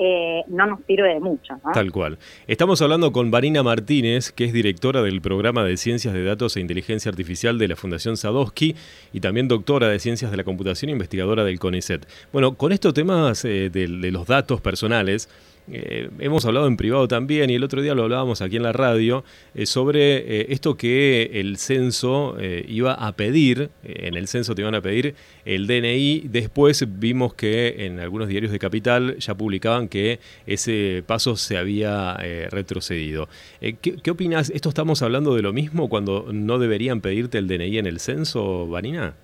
eh, 0.02 0.44
no 0.48 0.66
nos 0.66 0.80
sirve 0.88 1.14
de 1.14 1.20
mucho. 1.20 1.56
Tal 1.74 1.92
cual. 1.92 2.18
Estamos 2.48 2.82
hablando 2.82 3.12
con 3.12 3.32
Varina 3.32 3.64
Martínez, 3.64 4.32
que 4.32 4.46
es 4.46 4.54
directora 4.54 5.02
del 5.02 5.22
programa 5.22 5.64
de 5.64 5.78
Ciencias 5.78 6.14
de 6.14 6.24
Datos 6.24 6.56
e 6.56 6.62
Inteligencia 6.62 7.10
Artificial 7.10 7.58
de 7.58 7.68
la 7.68 7.76
Fundación 7.76 8.18
Sadowski 8.18 8.76
y 9.12 9.20
también 9.20 9.48
doctora 9.48 9.90
de 9.90 10.00
Ciencias 10.00 10.32
de 10.32 10.38
la 10.38 10.44
Computación 10.44 10.90
e 10.90 10.94
investigadora 10.94 11.44
del 11.44 11.60
CONICET. 11.60 12.08
Bueno, 12.32 12.56
con 12.56 12.72
estos 12.72 12.94
temas 12.94 13.44
eh, 13.46 13.70
de 13.70 13.88
los 13.88 14.26
datos 14.26 14.62
personales, 14.62 15.30
eh, 15.72 16.10
hemos 16.20 16.46
hablado 16.46 16.68
en 16.68 16.78
privado 16.78 17.08
también 17.08 17.50
y 17.50 17.56
el 17.56 17.64
otro 17.64 17.82
día 17.82 17.94
lo 17.94 18.04
hablábamos 18.04 18.42
aquí 18.42 18.56
en 18.56 18.64
la 18.64 18.74
radio 18.74 19.24
eh, 19.54 19.66
sobre 19.66 20.18
eh, 20.18 20.48
esto 20.50 20.76
que 20.76 21.32
el 21.34 21.58
censo 21.58 22.38
iba 22.68 22.94
a 22.94 23.12
pedir, 23.14 23.70
en 23.84 24.16
el 24.16 24.28
censo 24.28 24.56
te 24.56 24.62
iban 24.62 24.76
a 24.76 24.82
pedir 24.82 25.16
el 25.46 25.68
DNI, 25.68 26.28
después 26.30 26.86
vimos 27.00 27.34
que 27.34 27.86
en 27.86 28.00
algunos 28.00 28.28
diarios 28.28 28.52
de 28.52 28.60
Capital 28.60 29.18
ya 29.18 29.36
publicaban 29.36 29.88
que 29.88 30.20
ese 30.46 31.04
paso 31.06 31.36
se 31.36 31.58
había 31.58 32.16
retrocedido. 32.50 33.28
¿qué, 33.60 33.98
¿Qué 34.02 34.12
opinas? 34.12 34.50
¿Esto 34.50 34.70
estamos 34.70 35.02
hablando 35.02 35.36
de 35.36 35.42
lo 35.42 35.54
mismo 35.54 35.90
cuando 35.90 36.28
no 36.32 36.60
deberían 36.60 37.02
pedirte 37.02 37.38
el 37.38 37.48
DNI 37.48 37.78
en 37.78 37.86
el 37.88 38.00
censo, 38.00 38.68
Vanina? 38.68 39.16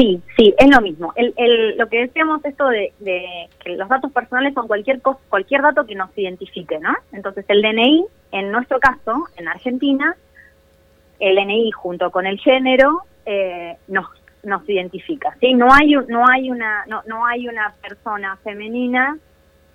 Sí, 0.00 0.22
sí, 0.34 0.54
es 0.56 0.70
lo 0.70 0.80
mismo. 0.80 1.12
El, 1.14 1.34
el, 1.36 1.76
lo 1.76 1.86
que 1.90 2.00
decíamos 2.00 2.42
esto 2.46 2.66
de, 2.68 2.90
que 3.62 3.76
los 3.76 3.86
datos 3.86 4.10
personales 4.10 4.54
son 4.54 4.66
cualquier 4.66 5.02
cualquier 5.28 5.60
dato 5.60 5.84
que 5.84 5.94
nos 5.94 6.16
identifique, 6.16 6.78
¿no? 6.78 6.94
Entonces 7.12 7.44
el 7.48 7.60
DNI, 7.60 8.06
en 8.32 8.50
nuestro 8.50 8.80
caso, 8.80 9.26
en 9.36 9.46
Argentina, 9.46 10.16
el 11.18 11.36
DNI 11.36 11.70
junto 11.72 12.10
con 12.10 12.24
el 12.24 12.40
género 12.40 13.02
eh, 13.26 13.76
nos 13.88 14.06
nos 14.42 14.66
identifica, 14.66 15.36
¿sí? 15.38 15.52
No 15.52 15.68
hay 15.70 15.92
no 16.08 16.26
hay 16.26 16.50
una 16.50 16.86
no, 16.86 17.02
no 17.06 17.26
hay 17.26 17.46
una 17.46 17.74
persona 17.86 18.38
femenina 18.42 19.18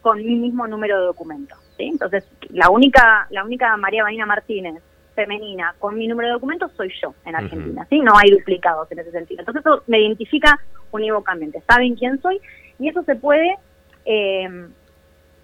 con 0.02 0.18
mi 0.26 0.38
mismo 0.38 0.66
número 0.66 1.02
de 1.02 1.06
documentos, 1.06 1.60
¿sí? 1.78 1.84
Entonces 1.84 2.28
la 2.50 2.72
única 2.72 3.28
la 3.30 3.44
única 3.44 3.78
María 3.78 4.02
Marina 4.02 4.26
Martínez 4.26 4.82
femenina 5.16 5.74
con 5.80 5.96
mi 5.96 6.08
número 6.08 6.28
de 6.28 6.34
documentos 6.34 6.72
soy 6.76 6.92
yo 7.02 7.16
en 7.26 7.36
Argentina, 7.36 7.88
¿sí? 7.90 8.00
No 8.00 8.14
hay 8.18 8.32
duplicados 8.32 8.92
en 8.92 9.00
ese 9.00 9.12
sentido. 9.12 9.40
Entonces 9.42 9.66
eso 9.66 9.84
me 9.88 10.00
identifica 10.00 10.60
unívocamente, 10.92 11.64
saben 11.68 11.96
quién 11.96 12.22
soy 12.22 12.40
y 12.80 12.90
eso 12.90 13.04
se 13.04 13.16
puede 13.16 13.58
eh, 14.06 14.68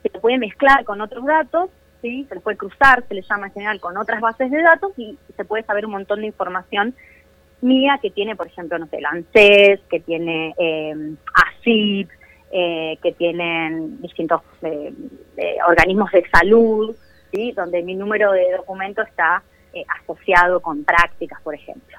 se 0.03 0.19
puede 0.19 0.37
mezclar 0.37 0.83
con 0.83 1.01
otros 1.01 1.25
datos, 1.25 1.69
¿sí? 2.01 2.25
Se 2.27 2.35
les 2.35 2.43
puede 2.43 2.57
cruzar, 2.57 3.03
se 3.07 3.13
les 3.13 3.27
llama 3.27 3.47
en 3.47 3.53
general 3.53 3.79
con 3.79 3.97
otras 3.97 4.19
bases 4.21 4.51
de 4.51 4.61
datos 4.61 4.91
y 4.97 5.17
se 5.35 5.45
puede 5.45 5.63
saber 5.63 5.85
un 5.85 5.93
montón 5.93 6.21
de 6.21 6.27
información 6.27 6.95
mía 7.61 7.99
que 8.01 8.09
tiene, 8.09 8.35
por 8.35 8.47
ejemplo, 8.47 8.77
no 8.79 8.87
sé, 8.87 8.97
el 8.97 9.05
ANSES, 9.05 9.81
que 9.89 9.99
tiene 9.99 10.53
eh, 10.57 11.15
ACIP, 11.33 12.09
eh, 12.51 12.97
que 13.01 13.11
tienen 13.13 14.01
distintos 14.01 14.41
eh, 14.63 14.93
organismos 15.67 16.11
de 16.11 16.27
salud, 16.29 16.95
¿sí? 17.31 17.51
donde 17.53 17.83
mi 17.83 17.95
número 17.95 18.31
de 18.31 18.51
documento 18.57 19.01
está 19.03 19.43
eh, 19.73 19.85
asociado 20.01 20.59
con 20.59 20.83
prácticas, 20.83 21.41
por 21.41 21.55
ejemplo. 21.55 21.97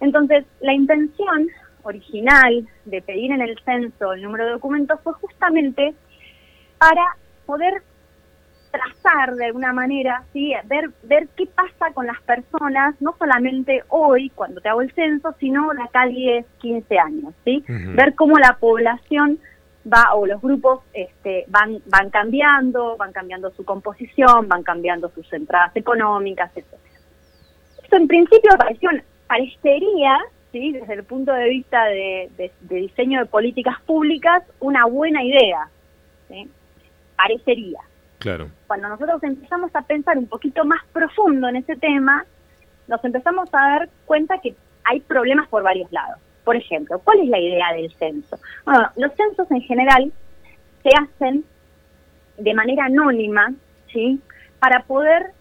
Entonces, 0.00 0.44
la 0.60 0.72
intención 0.72 1.48
original 1.82 2.66
de 2.84 3.02
pedir 3.02 3.32
en 3.32 3.40
el 3.40 3.58
censo 3.64 4.12
el 4.12 4.22
número 4.22 4.46
de 4.46 4.52
documentos 4.52 4.98
fue 5.02 5.12
justamente 5.14 5.94
para 6.78 7.04
poder 7.46 7.82
trazar 8.70 9.34
de 9.34 9.46
alguna 9.46 9.72
manera, 9.72 10.24
¿sí? 10.32 10.54
ver, 10.64 10.90
ver 11.02 11.28
qué 11.36 11.46
pasa 11.46 11.92
con 11.92 12.06
las 12.06 12.20
personas, 12.22 12.94
no 13.00 13.14
solamente 13.18 13.82
hoy 13.88 14.30
cuando 14.30 14.60
te 14.60 14.70
hago 14.70 14.80
el 14.80 14.92
censo, 14.94 15.34
sino 15.38 15.70
de 15.74 15.82
acá 15.82 16.06
10, 16.06 16.46
15 16.58 16.98
años, 16.98 17.34
¿sí? 17.44 17.62
ver 17.68 18.14
cómo 18.14 18.38
la 18.38 18.56
población 18.58 19.38
va 19.86 20.14
o 20.14 20.26
los 20.26 20.40
grupos 20.40 20.80
este, 20.94 21.44
van 21.48 21.82
van 21.86 22.08
cambiando, 22.08 22.96
van 22.96 23.12
cambiando 23.12 23.50
su 23.50 23.64
composición, 23.64 24.48
van 24.48 24.62
cambiando 24.62 25.10
sus 25.10 25.30
entradas 25.32 25.76
económicas, 25.76 26.50
etc 26.56 26.91
en 27.96 28.08
principio 28.08 28.50
pareció, 28.58 28.90
parecería, 29.26 30.18
¿sí? 30.52 30.72
desde 30.72 30.94
el 30.94 31.04
punto 31.04 31.32
de 31.32 31.48
vista 31.48 31.84
de, 31.84 32.50
diseño 32.60 33.20
de 33.20 33.26
políticas 33.26 33.80
públicas, 33.82 34.42
una 34.60 34.86
buena 34.86 35.22
idea. 35.22 35.68
¿sí? 36.28 36.48
Parecería. 37.16 37.80
Claro. 38.18 38.48
Cuando 38.66 38.88
nosotros 38.88 39.22
empezamos 39.22 39.74
a 39.74 39.82
pensar 39.82 40.16
un 40.16 40.26
poquito 40.26 40.64
más 40.64 40.80
profundo 40.92 41.48
en 41.48 41.56
ese 41.56 41.76
tema, 41.76 42.24
nos 42.86 43.04
empezamos 43.04 43.48
a 43.52 43.58
dar 43.58 43.88
cuenta 44.06 44.38
que 44.38 44.54
hay 44.84 45.00
problemas 45.00 45.48
por 45.48 45.62
varios 45.62 45.90
lados. 45.92 46.18
Por 46.44 46.56
ejemplo, 46.56 47.00
¿cuál 47.00 47.20
es 47.20 47.28
la 47.28 47.38
idea 47.38 47.72
del 47.72 47.92
censo? 47.94 48.38
Bueno, 48.64 48.88
los 48.96 49.12
censos 49.14 49.50
en 49.50 49.62
general 49.62 50.12
se 50.82 50.90
hacen 51.00 51.44
de 52.38 52.54
manera 52.54 52.86
anónima, 52.86 53.52
¿sí? 53.92 54.20
Para 54.58 54.82
poder 54.84 55.32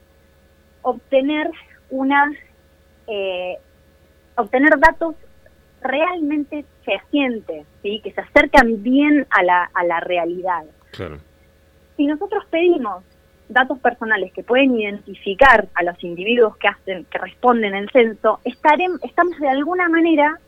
obtener 0.84 1.50
una 1.92 2.32
eh, 3.08 3.58
obtener 4.36 4.80
datos 4.80 5.16
realmente 5.82 6.66
fehacientes, 6.84 7.66
¿sí? 7.82 8.02
que 8.04 8.12
se 8.12 8.22
acercan 8.22 8.82
bien 8.82 9.28
a 9.30 9.44
la, 9.44 9.70
a 9.74 9.84
la 9.84 10.00
realidad. 10.00 10.64
Si 11.98 12.06
nosotros 12.06 12.46
pedimos 12.50 13.04
datos 13.50 13.80
personales 13.80 14.32
que 14.34 14.44
pueden 14.44 14.80
identificar 14.80 15.68
a 15.74 15.84
los 15.84 16.02
individuos 16.04 16.58
que 16.58 16.68
hacen, 16.68 17.06
que 17.06 17.18
responden 17.18 17.76
el 17.76 17.90
censo, 17.92 18.40
estaremos, 18.44 19.04
estamos 19.04 19.38
de 19.40 19.50
alguna 19.50 19.90
manera 19.90 20.40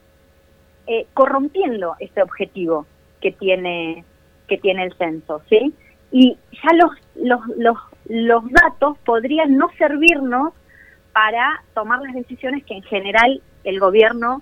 eh, 0.88 1.05
corrompiendo 1.13 1.95
ese 2.00 2.21
objetivo 2.21 2.85
que 3.21 3.31
tiene 3.31 4.03
que 4.47 4.57
tiene 4.57 4.83
el 4.83 4.93
censo, 4.95 5.41
¿sí? 5.50 5.73
Y 6.12 6.38
ya 6.51 6.73
los, 6.75 6.91
los, 7.15 7.39
los, 7.57 7.77
los 8.05 8.43
datos 8.51 8.97
podrían 9.00 9.57
no 9.57 9.69
servirnos 9.77 10.53
para 11.13 11.63
tomar 11.74 12.01
las 12.01 12.13
decisiones 12.13 12.65
que 12.65 12.74
en 12.74 12.84
general 12.84 13.41
el 13.63 13.79
gobierno 13.79 14.41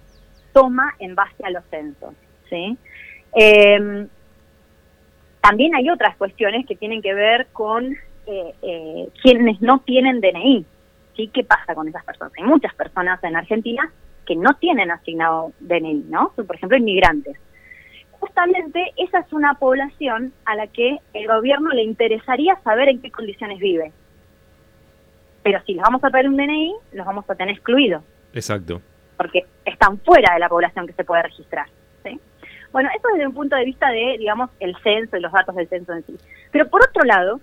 toma 0.54 0.96
en 1.00 1.16
base 1.16 1.44
a 1.44 1.52
los 1.52 1.64
censos. 1.66 2.14
¿sí? 2.50 2.78
Em, 3.34 4.08
también 5.42 5.76
hay 5.76 5.90
otras 5.90 6.16
cuestiones 6.16 6.66
que 6.66 6.76
tienen 6.76 7.02
que 7.02 7.14
ver 7.14 7.48
con 7.52 7.94
eh, 8.26 8.56
eh, 8.62 9.10
quienes 9.22 9.62
no 9.62 9.80
tienen 9.80 10.22
DNI. 10.22 10.66
¿sí? 11.16 11.30
¿Qué 11.34 11.44
pasa 11.44 11.76
con 11.76 11.88
esas 11.88 12.06
personas? 12.06 12.34
Hay 12.38 12.46
muchas 12.46 12.74
personas 12.74 13.22
en 13.24 13.36
Argentina 13.36 13.92
que 14.26 14.36
no 14.36 14.54
tienen 14.56 14.92
asignado 14.92 15.52
DNI, 15.60 16.06
¿no? 16.10 16.32
Por 16.36 16.56
ejemplo, 16.56 16.78
inmigrantes. 16.78 17.38
Justamente 18.12 18.94
esa 18.98 19.20
es 19.20 19.34
una 19.34 19.56
población 19.56 20.32
a 20.46 20.56
la 20.56 20.68
que 20.68 21.00
el 21.14 21.28
gobierno 21.28 21.70
le 21.72 21.84
interesaría 21.84 22.56
saber 22.64 22.90
en 22.90 23.02
qué 23.02 23.12
condiciones 23.12 23.60
vive. 23.60 23.92
Pero 25.44 25.62
si 25.66 25.74
les 25.74 25.82
vamos 25.82 26.04
a 26.04 26.10
pedir 26.10 26.30
un 26.30 26.38
DNI, 26.38 26.76
los 26.94 27.06
vamos 27.06 27.30
a 27.30 27.36
tener 27.36 27.56
excluidos. 27.56 28.04
Exacto. 28.34 28.82
Porque 29.18 29.46
están 29.66 29.98
fuera 30.00 30.34
de 30.34 30.40
la 30.40 30.50
población 30.50 30.88
que 30.88 30.94
se 30.94 31.04
puede 31.04 31.24
registrar. 31.24 31.68
¿sí? 32.04 32.20
Bueno, 32.72 32.90
eso 32.96 33.08
desde 33.14 33.28
un 33.28 33.34
punto 33.34 33.56
de 33.56 33.66
vista 33.66 33.90
de, 33.90 34.18
digamos, 34.18 34.50
el 34.60 34.76
censo 34.84 35.18
y 35.18 35.22
los 35.22 35.32
datos 35.32 35.56
del 35.56 35.68
censo 35.68 35.94
en 35.94 36.06
sí. 36.06 36.18
Pero 36.52 36.70
por 36.70 36.82
otro 36.84 37.04
lado, 37.04 37.40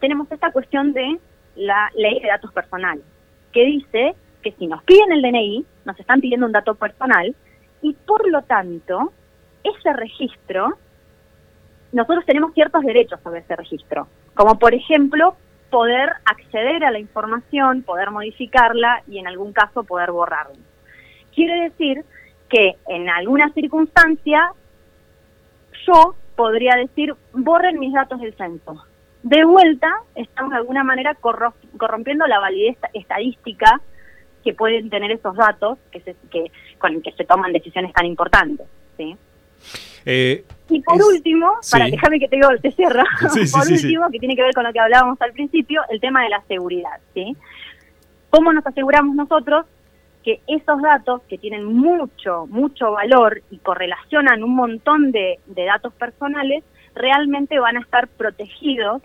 tenemos 0.00 0.30
esta 0.30 0.52
cuestión 0.52 0.92
de 0.92 1.18
la 1.56 1.90
ley 1.94 2.20
de 2.20 2.28
datos 2.28 2.52
personales, 2.52 3.04
que 3.52 3.64
dice 3.64 4.14
que 4.42 4.52
si 4.52 4.66
nos 4.66 4.82
piden 4.84 5.12
el 5.12 5.22
DNI, 5.22 5.66
nos 5.84 5.98
están 5.98 6.20
pidiendo 6.20 6.46
un 6.46 6.52
dato 6.52 6.74
personal, 6.76 7.34
y 7.82 7.92
por 7.92 8.28
lo 8.28 8.42
tanto, 8.42 9.12
ese 9.64 9.92
registro, 9.92 10.78
nosotros 11.92 12.24
tenemos 12.26 12.54
ciertos 12.54 12.82
derechos 12.82 13.20
sobre 13.22 13.40
ese 13.40 13.56
registro, 13.56 14.06
como 14.34 14.58
por 14.58 14.74
ejemplo 14.74 15.36
poder 15.70 16.10
acceder 16.24 16.84
a 16.84 16.90
la 16.90 16.98
información, 16.98 17.82
poder 17.82 18.10
modificarla 18.10 19.02
y 19.06 19.18
en 19.18 19.26
algún 19.26 19.52
caso 19.52 19.84
poder 19.84 20.10
borrarla. 20.10 20.56
Quiere 21.34 21.62
decir 21.62 22.04
que 22.48 22.76
en 22.88 23.08
alguna 23.08 23.52
circunstancia 23.52 24.52
yo 25.86 26.14
podría 26.36 26.76
decir, 26.76 27.14
borren 27.32 27.78
mis 27.78 27.92
datos 27.92 28.20
del 28.20 28.34
censo. 28.34 28.84
De 29.22 29.44
vuelta, 29.44 29.92
estamos 30.14 30.52
de 30.52 30.58
alguna 30.58 30.84
manera 30.84 31.16
corrompiendo 31.16 32.26
la 32.26 32.38
validez 32.38 32.78
estadística 32.94 33.80
que 34.44 34.54
pueden 34.54 34.88
tener 34.88 35.10
esos 35.10 35.34
datos 35.36 35.78
que, 35.90 36.00
se, 36.00 36.14
que 36.30 36.50
con 36.78 37.02
que 37.02 37.12
se 37.12 37.24
toman 37.24 37.52
decisiones 37.52 37.92
tan 37.92 38.06
importantes. 38.06 38.66
¿sí? 38.96 39.16
Eh, 40.10 40.42
y 40.70 40.80
por 40.80 41.02
último, 41.02 41.50
para 41.70 41.84
déjame 41.84 42.18
que 42.18 42.28
te 42.28 42.36
digo, 42.36 42.48
te 42.62 42.72
cierro, 42.72 43.02
por 43.52 43.70
último, 43.70 44.10
que 44.10 44.18
tiene 44.18 44.34
que 44.34 44.42
ver 44.42 44.54
con 44.54 44.64
lo 44.64 44.72
que 44.72 44.80
hablábamos 44.80 45.20
al 45.20 45.32
principio, 45.32 45.82
el 45.90 46.00
tema 46.00 46.22
de 46.22 46.30
la 46.30 46.42
seguridad, 46.48 46.98
¿sí? 47.12 47.36
¿Cómo 48.30 48.50
nos 48.54 48.66
aseguramos 48.66 49.14
nosotros 49.14 49.66
que 50.24 50.40
esos 50.46 50.80
datos 50.80 51.20
que 51.28 51.36
tienen 51.36 51.66
mucho, 51.66 52.46
mucho 52.46 52.92
valor 52.92 53.42
y 53.50 53.58
correlacionan 53.58 54.42
un 54.42 54.54
montón 54.54 55.12
de, 55.12 55.40
de 55.44 55.64
datos 55.66 55.92
personales, 55.92 56.64
realmente 56.94 57.58
van 57.58 57.76
a 57.76 57.80
estar 57.80 58.08
protegidos 58.08 59.02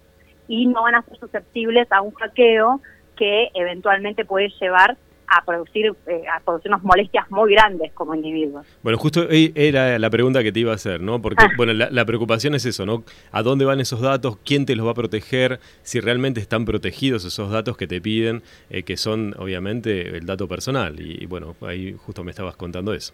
y 0.48 0.67
no 0.67 0.83
van 0.83 0.95
a 0.95 1.01
ser 1.01 1.17
susceptibles 1.19 1.91
a 1.91 2.01
un 2.01 2.13
hackeo 2.13 2.79
que 3.17 3.50
eventualmente 3.55 4.24
puede 4.24 4.53
llevar 4.62 4.95
a 5.36 5.44
producir 5.46 5.94
eh, 6.08 6.24
a 6.34 6.40
producirnos 6.40 6.84
molestias 6.84 7.30
muy 7.32 7.54
grandes 7.54 7.92
como 7.94 8.16
individuos. 8.16 8.66
Bueno, 8.82 8.98
justo 8.98 9.28
era 9.30 10.00
la 10.00 10.10
pregunta 10.10 10.44
que 10.44 10.52
te 10.52 10.60
iba 10.60 10.72
a 10.72 10.75
hacer, 10.75 11.02
¿no? 11.02 11.22
Porque, 11.22 11.44
ah. 11.46 11.50
bueno, 11.58 11.74
la, 11.74 12.06
preocupación 12.06 12.56
es 12.56 12.66
eso, 12.66 12.86
¿no? 12.86 13.04
¿A 13.32 13.42
dónde 13.42 13.66
van 13.66 13.80
esos 13.80 14.02
datos? 14.02 14.38
¿Quién 14.46 14.66
te 14.66 14.75
los 14.75 14.86
va 14.86 14.92
a 14.92 14.96
proteger? 14.96 15.60
Si 15.82 16.00
realmente 16.00 16.40
están 16.40 16.66
protegidos 16.66 17.25
esos 17.25 17.50
datos 17.52 17.78
que 17.78 17.88
te 17.88 18.02
piden, 18.02 18.44
eh, 18.70 18.84
que 18.84 18.98
son, 18.98 19.36
obviamente, 19.38 20.18
el 20.18 20.25
dato 20.25 20.48
personal. 20.48 21.00
Y, 21.00 21.25
bueno, 21.25 21.56
ahí 21.62 21.94
justo 21.94 22.24
me 22.24 22.32
estabas 22.32 22.56
contando 22.56 22.94
eso. 22.94 23.13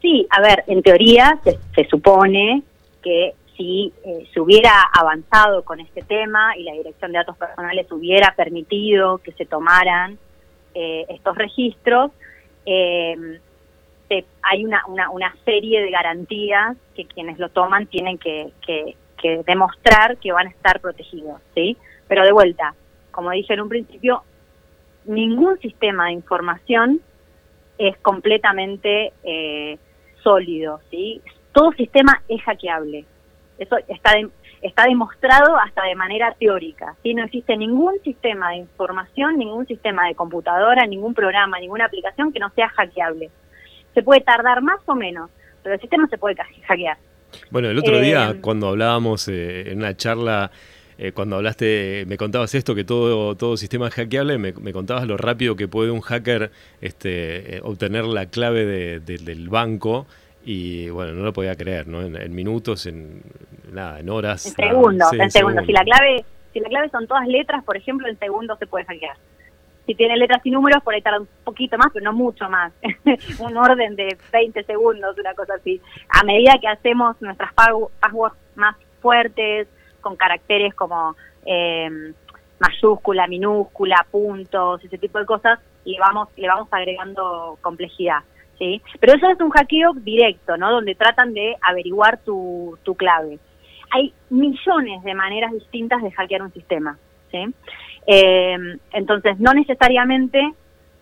Sí, 0.00 0.26
a 0.30 0.40
ver, 0.40 0.64
en 0.68 0.82
teoría 0.82 1.38
se, 1.74 1.84
supone 1.88 2.62
que 3.02 3.34
si 3.56 3.92
eh, 4.04 4.28
se 4.32 4.40
hubiera 4.40 4.82
avanzado 4.92 5.64
con 5.64 5.80
este 5.80 6.02
tema 6.02 6.56
y 6.56 6.62
la 6.62 6.72
Dirección 6.72 7.12
de 7.12 7.18
Datos 7.18 7.36
Personales 7.36 7.90
hubiera 7.90 8.32
permitido 8.36 9.18
que 9.18 9.32
se 9.32 9.44
tomaran 9.44 10.18
eh, 10.74 11.06
estos 11.08 11.36
registros, 11.36 12.10
eh, 12.66 13.38
hay 14.42 14.64
una, 14.64 14.82
una, 14.86 15.34
serie 15.44 15.82
de 15.82 15.90
garantías 15.90 16.76
que 16.94 17.04
quienes 17.04 17.38
lo 17.38 17.50
toman 17.50 17.86
tienen 17.86 18.18
que, 18.18 18.52
demostrar 19.46 20.16
que 20.18 20.32
van 20.32 20.46
a 20.46 20.50
estar 20.50 20.80
protegidos, 20.80 21.40
¿sí? 21.54 21.76
Pero 22.06 22.24
de 22.24 22.32
vuelta, 22.32 22.74
como 23.10 23.30
dije 23.30 23.54
en 23.54 23.60
un 23.60 23.68
principio, 23.68 24.22
ningún 25.04 25.58
sistema 25.58 26.06
de 26.06 26.12
información 26.12 27.00
es 27.76 27.96
completamente 27.98 29.12
eh, 29.24 29.78
sólido, 30.22 30.80
¿sí? 30.90 31.20
Todo 31.52 31.72
sistema 31.72 32.22
es 32.28 32.40
hackeable. 32.42 33.04
Eso 33.58 33.76
está 33.88 34.12
está 34.62 34.84
demostrado 34.84 35.56
hasta 35.56 35.84
de 35.84 35.94
manera 35.94 36.34
teórica. 36.38 36.94
¿sí? 37.02 37.14
No 37.14 37.24
existe 37.24 37.56
ningún 37.56 37.94
sistema 38.02 38.50
de 38.50 38.56
información, 38.56 39.38
ningún 39.38 39.66
sistema 39.66 40.06
de 40.08 40.14
computadora, 40.14 40.86
ningún 40.86 41.14
programa, 41.14 41.58
ninguna 41.58 41.86
aplicación 41.86 42.32
que 42.32 42.40
no 42.40 42.50
sea 42.50 42.68
hackeable. 42.70 43.30
Se 43.94 44.02
puede 44.02 44.20
tardar 44.20 44.62
más 44.62 44.80
o 44.86 44.94
menos, 44.94 45.30
pero 45.62 45.74
el 45.74 45.80
sistema 45.80 46.06
se 46.08 46.18
puede 46.18 46.36
hackear. 46.66 46.98
Bueno, 47.50 47.68
el 47.68 47.78
otro 47.78 48.00
día 48.00 48.30
eh, 48.30 48.40
cuando 48.40 48.68
hablábamos 48.68 49.28
eh, 49.28 49.70
en 49.70 49.78
una 49.78 49.96
charla, 49.96 50.50
eh, 50.96 51.12
cuando 51.12 51.36
hablaste, 51.36 52.04
me 52.06 52.16
contabas 52.16 52.54
esto, 52.54 52.74
que 52.74 52.84
todo, 52.84 53.36
todo 53.36 53.56
sistema 53.56 53.88
es 53.88 53.94
hackeable, 53.94 54.38
me, 54.38 54.52
contabas 54.72 55.06
lo 55.06 55.16
rápido 55.16 55.54
que 55.54 55.68
puede 55.68 55.90
un 55.90 56.00
hacker 56.00 56.50
este, 56.80 57.60
obtener 57.62 58.04
la 58.04 58.26
clave 58.26 59.00
del 59.00 59.48
banco 59.48 60.06
y 60.50 60.88
bueno, 60.88 61.12
no 61.12 61.24
lo 61.24 61.32
podía 61.34 61.54
creer, 61.54 61.86
¿no? 61.86 62.00
En, 62.00 62.34
minutos, 62.34 62.86
en 62.86 63.20
nada, 63.70 64.00
en 64.00 64.08
horas. 64.08 64.46
En 64.46 64.52
segundos, 64.52 65.12
en 65.12 65.30
segundos. 65.30 65.66
Si 65.66 65.72
la 65.72 65.84
clave, 65.84 66.24
si 66.54 66.60
la 66.60 66.70
clave 66.70 66.88
son 66.88 67.06
todas 67.06 67.28
letras, 67.28 67.62
por 67.64 67.76
ejemplo, 67.76 68.08
en 68.08 68.18
segundos 68.18 68.58
se 68.58 68.66
puede 68.66 68.86
hackear. 68.86 69.14
Si 69.84 69.94
tiene 69.94 70.16
letras 70.16 70.40
y 70.44 70.50
números, 70.50 70.82
por 70.82 70.94
ahí 70.94 71.02
tarda 71.02 71.20
un 71.20 71.28
poquito 71.44 71.76
más, 71.76 71.88
pero 71.92 72.02
no 72.02 72.14
mucho 72.14 72.48
más. 72.48 72.72
un 73.40 73.56
orden 73.58 73.94
de 73.94 74.16
20 74.32 74.64
segundos, 74.64 75.18
una 75.18 75.34
cosa 75.34 75.52
así. 75.52 75.82
A 76.08 76.24
medida 76.24 76.54
que 76.58 76.68
hacemos 76.68 77.20
nuestras 77.20 77.52
passwords 77.52 78.34
más 78.54 78.74
fuertes, 79.02 79.68
con 80.00 80.16
caracteres 80.16 80.72
como 80.72 81.14
eh, 81.44 81.90
mayúscula, 82.58 83.26
minúscula, 83.26 84.06
puntos, 84.10 84.82
ese 84.82 84.96
tipo 84.96 85.18
de 85.18 85.26
cosas, 85.26 85.58
le 85.84 85.98
vamos, 85.98 86.30
le 86.38 86.48
vamos 86.48 86.68
agregando 86.70 87.58
complejidad. 87.60 88.22
¿Sí? 88.58 88.82
Pero 89.00 89.14
eso 89.14 89.30
es 89.30 89.40
un 89.40 89.50
hackeo 89.50 89.92
directo, 89.94 90.56
¿no? 90.56 90.70
Donde 90.70 90.94
tratan 90.94 91.32
de 91.34 91.56
averiguar 91.62 92.18
tu, 92.18 92.78
tu 92.82 92.94
clave. 92.94 93.38
Hay 93.90 94.12
millones 94.30 95.02
de 95.02 95.14
maneras 95.14 95.52
distintas 95.52 96.02
de 96.02 96.10
hackear 96.10 96.42
un 96.42 96.52
sistema, 96.52 96.98
¿sí? 97.30 97.46
Eh, 98.06 98.56
entonces, 98.92 99.38
no 99.38 99.52
necesariamente 99.54 100.52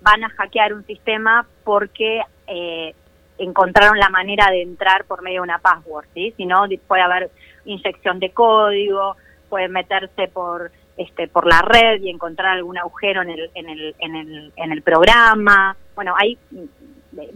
van 0.02 0.25
a 0.25 0.28
hackear 0.30 0.72
un 0.72 0.84
sistema 0.86 1.46
porque 1.64 2.20
eh, 2.46 2.94
encontraron 3.38 3.98
la 3.98 4.08
manera 4.08 4.50
de 4.50 4.62
entrar 4.62 5.04
por 5.04 5.22
medio 5.22 5.40
de 5.40 5.44
una 5.44 5.58
password, 5.58 6.06
¿sí? 6.14 6.32
Sino 6.36 6.64
puede 6.86 7.02
haber 7.02 7.30
inyección 7.64 8.20
de 8.20 8.30
código, 8.30 9.16
puede 9.48 9.68
meterse 9.68 10.28
por 10.28 10.70
este, 10.96 11.28
por 11.28 11.46
la 11.46 11.60
red 11.60 12.00
y 12.00 12.08
encontrar 12.08 12.54
algún 12.54 12.78
agujero 12.78 13.22
en 13.22 13.30
el, 13.30 13.50
en 13.54 13.68
el, 13.68 13.94
en 13.98 14.16
el, 14.16 14.52
en 14.56 14.72
el 14.72 14.83
programa. 14.83 15.76
Bueno, 15.94 16.14
hay 16.16 16.38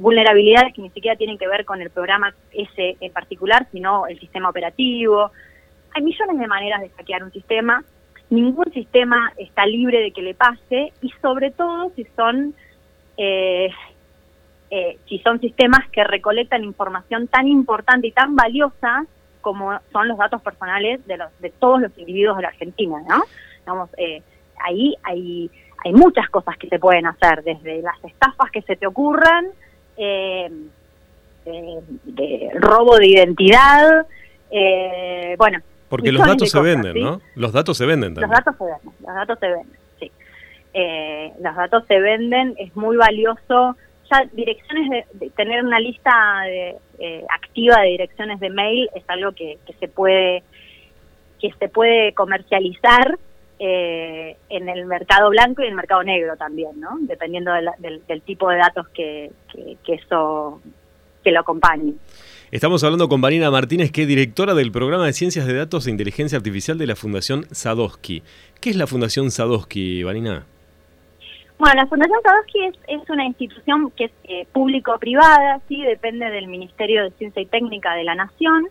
vulnerabilidades 0.01 0.75
que 0.75 0.83
ni 0.83 0.91
siquiera 0.91 1.17
tienen 1.17 1.39
que 1.39 1.47
ver 1.47 1.65
con 1.65 1.81
el 1.81 1.91
programa 1.91 2.35
ese 2.53 2.97
en 3.01 3.13
particular, 3.13 3.67
sino 3.71 4.07
el 4.07 4.19
sistema 4.19 4.49
operativo. 4.49 5.31
Hay 5.95 6.03
millones 6.03 6.39
de 6.39 6.47
maneras 6.47 6.81
de 6.81 6.89
hackear 6.91 7.23
un 7.23 7.33
sistema. 7.33 7.85
Ningún 8.31 8.73
sistema 8.73 9.33
está 9.37 9.67
libre 9.67 10.01
de 10.01 10.13
que 10.13 10.23
le 10.23 10.35
pase 10.35 10.93
y 11.03 11.11
sobre 11.21 11.51
todo 11.51 11.91
si 11.97 12.05
son 12.17 12.55
eh, 13.17 13.71
eh, 14.71 14.99
si 15.09 15.19
son 15.19 15.41
sistemas 15.41 15.89
que 15.91 16.05
recolectan 16.05 16.65
información 16.65 17.27
tan 17.27 17.49
importante 17.49 18.07
y 18.07 18.13
tan 18.13 18.37
valiosa 18.37 19.05
como 19.41 19.79
son 19.93 20.07
los 20.07 20.17
datos 20.17 20.41
personales 20.43 21.05
de 21.07 21.17
los 21.17 21.39
de 21.41 21.51
todos 21.51 21.81
los 21.81 21.99
individuos 21.99 22.37
de 22.37 22.43
la 22.43 22.49
Argentina, 22.49 22.99
¿no? 23.09 23.25
Vamos, 23.67 23.91
eh, 23.97 24.23
ahí 24.65 24.95
hay 25.03 25.51
hay 25.85 25.93
muchas 25.93 26.29
cosas 26.31 26.57
que 26.57 26.69
se 26.69 26.79
pueden 26.79 27.07
hacer, 27.07 27.43
desde 27.43 27.83
las 27.83 28.03
estafas 28.05 28.51
que 28.51 28.63
se 28.63 28.77
te 28.77 28.87
ocurran 28.87 29.47
eh, 30.01 30.51
de, 31.45 32.51
robo 32.55 32.97
de 32.97 33.07
identidad, 33.07 34.07
eh, 34.51 35.35
bueno. 35.39 35.61
Porque 35.89 36.13
los 36.13 36.27
datos 36.27 36.51
se 36.51 36.61
venden, 36.61 37.01
¿no? 37.01 37.21
Los 37.35 37.53
datos 37.53 37.77
se 37.77 37.85
venden 37.85 38.15
también. 38.15 38.31
Los 38.31 38.39
datos 38.39 38.57
se 38.57 38.65
venden, 38.65 38.93
los 39.01 39.15
datos 39.15 39.39
se 39.39 39.49
venden, 39.49 39.79
sí. 39.99 40.13
Eh, 40.73 41.33
los 41.41 41.57
datos 41.57 41.85
se 41.87 42.01
venden, 42.01 42.55
es 42.59 42.75
muy 42.77 42.97
valioso. 42.97 43.77
Ya 44.11 44.25
direcciones 44.33 45.07
de, 45.13 45.31
tener 45.31 45.65
una 45.65 45.81
lista 45.81 46.13
de, 46.45 46.77
eh, 46.99 47.25
activa 47.29 47.81
de 47.81 47.89
direcciones 47.91 48.41
de 48.41 48.51
mail 48.51 48.89
es 48.95 49.05
algo 49.09 49.33
que, 49.33 49.59
que 49.67 49.73
se 49.75 49.89
puede 49.89 50.43
que 51.41 51.53
se 51.59 51.69
puede 51.69 52.13
comercializar 52.13 53.19
eh, 53.63 54.39
en 54.49 54.71
el 54.71 54.87
mercado 54.87 55.29
blanco 55.29 55.61
y 55.61 55.67
en 55.67 55.73
el 55.73 55.77
mercado 55.77 56.03
negro 56.03 56.35
también, 56.39 56.81
¿no? 56.81 56.97
Dependiendo 57.03 57.53
del, 57.53 58.23
tipo 58.23 58.49
de 58.49 58.57
datos 58.57 58.89
que, 58.89 59.31
eso 59.87 60.63
que 61.23 61.31
lo 61.31 61.41
acompañe. 61.41 61.93
Estamos 62.51 62.83
hablando 62.85 63.11
con 63.11 63.21
Vanina 63.21 63.51
Martínez, 63.51 63.93
que 63.93 64.03
es 64.03 64.09
directora 64.09 64.55
del 64.55 64.73
programa 64.73 65.05
de 65.05 65.13
Ciencias 65.13 65.47
de 65.47 65.53
Datos 65.53 65.87
e 65.87 65.91
Inteligencia 65.91 66.39
Artificial 66.39 66.79
de 66.79 66.87
la 66.87 66.97
Fundación 66.97 67.45
Sadowski. 67.51 68.23
¿Qué 68.63 68.71
es 68.71 68.77
la 68.77 68.87
Fundación 68.87 69.31
Sadowski, 69.31 70.05
Vanina? 70.05 70.47
Bueno, 71.59 71.83
la 71.83 71.87
Fundación 71.87 72.19
Sadowski 72.23 72.59
es, 72.89 73.11
una 73.11 73.27
institución 73.27 73.91
que 73.91 74.05
es 74.05 74.13
eh, 74.25 74.47
público-privada, 74.55 75.61
sí, 75.69 75.83
depende 75.83 76.31
del 76.31 76.49
Ministerio 76.49 77.05
de 77.05 77.11
Ciencia 77.11 77.43
y 77.43 77.47
Técnica 77.47 77.95
de 77.95 78.05
la 78.05 78.15
Nación 78.15 78.69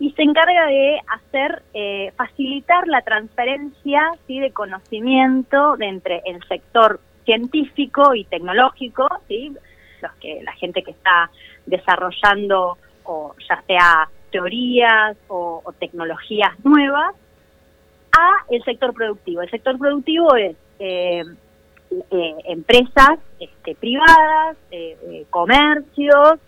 y 0.00 0.12
se 0.12 0.22
encarga 0.22 0.66
de 0.66 0.98
hacer, 1.06 1.62
eh, 1.74 2.10
facilitar 2.16 2.88
la 2.88 3.02
transferencia 3.02 4.10
¿sí? 4.26 4.40
de 4.40 4.50
conocimiento 4.50 5.76
de 5.76 5.86
entre 5.86 6.22
el 6.24 6.42
sector 6.48 7.00
científico 7.26 8.14
y 8.14 8.24
tecnológico, 8.24 9.06
¿sí? 9.28 9.54
los 10.00 10.12
que 10.12 10.42
la 10.42 10.52
gente 10.54 10.82
que 10.82 10.92
está 10.92 11.30
desarrollando 11.66 12.78
o 13.04 13.34
ya 13.46 13.62
sea 13.66 14.08
teorías 14.32 15.18
o, 15.28 15.62
tecnologías 15.78 16.58
nuevas, 16.64 17.14
a 18.16 18.30
el 18.48 18.64
sector 18.64 18.94
productivo. 18.94 19.42
El 19.42 19.50
sector 19.50 19.78
productivo 19.78 20.34
es 20.34 20.56
eh, 20.78 21.22
eh, 22.10 22.34
empresas 22.46 23.18
este, 23.38 23.74
privadas, 23.74 24.56
comercios, 25.28 26.38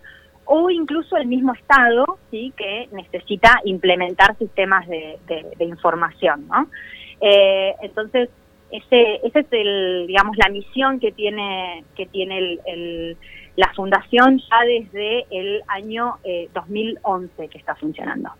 o 0.45 0.69
incluso 0.69 1.17
el 1.17 1.27
mismo 1.27 1.53
Estado, 1.53 2.17
sí, 2.31 2.53
que 2.57 2.89
necesita 2.91 3.59
implementar 3.65 4.37
sistemas 4.37 4.87
de, 4.87 5.17
información, 5.59 6.47
¿no? 6.47 6.67
Eh, 7.21 7.73
entonces, 7.81 8.29
ese, 8.71 9.19
ese 9.23 9.39
es 9.39 9.47
el, 9.51 10.07
digamos, 10.07 10.35
la 10.37 10.49
misión 10.49 10.99
que 10.99 11.11
tiene 11.11 11.83
que 11.95 12.07
tiene 12.07 12.59
el 12.65 13.17
la 13.55 13.71
fundación 13.75 14.39
ya 14.39 14.57
desde 14.65 15.25
el 15.29 15.61
año 15.67 16.15
2011 16.53 17.31
eh, 17.37 17.47
que 17.49 17.57
está 17.57 17.75
funcionando. 17.75 18.31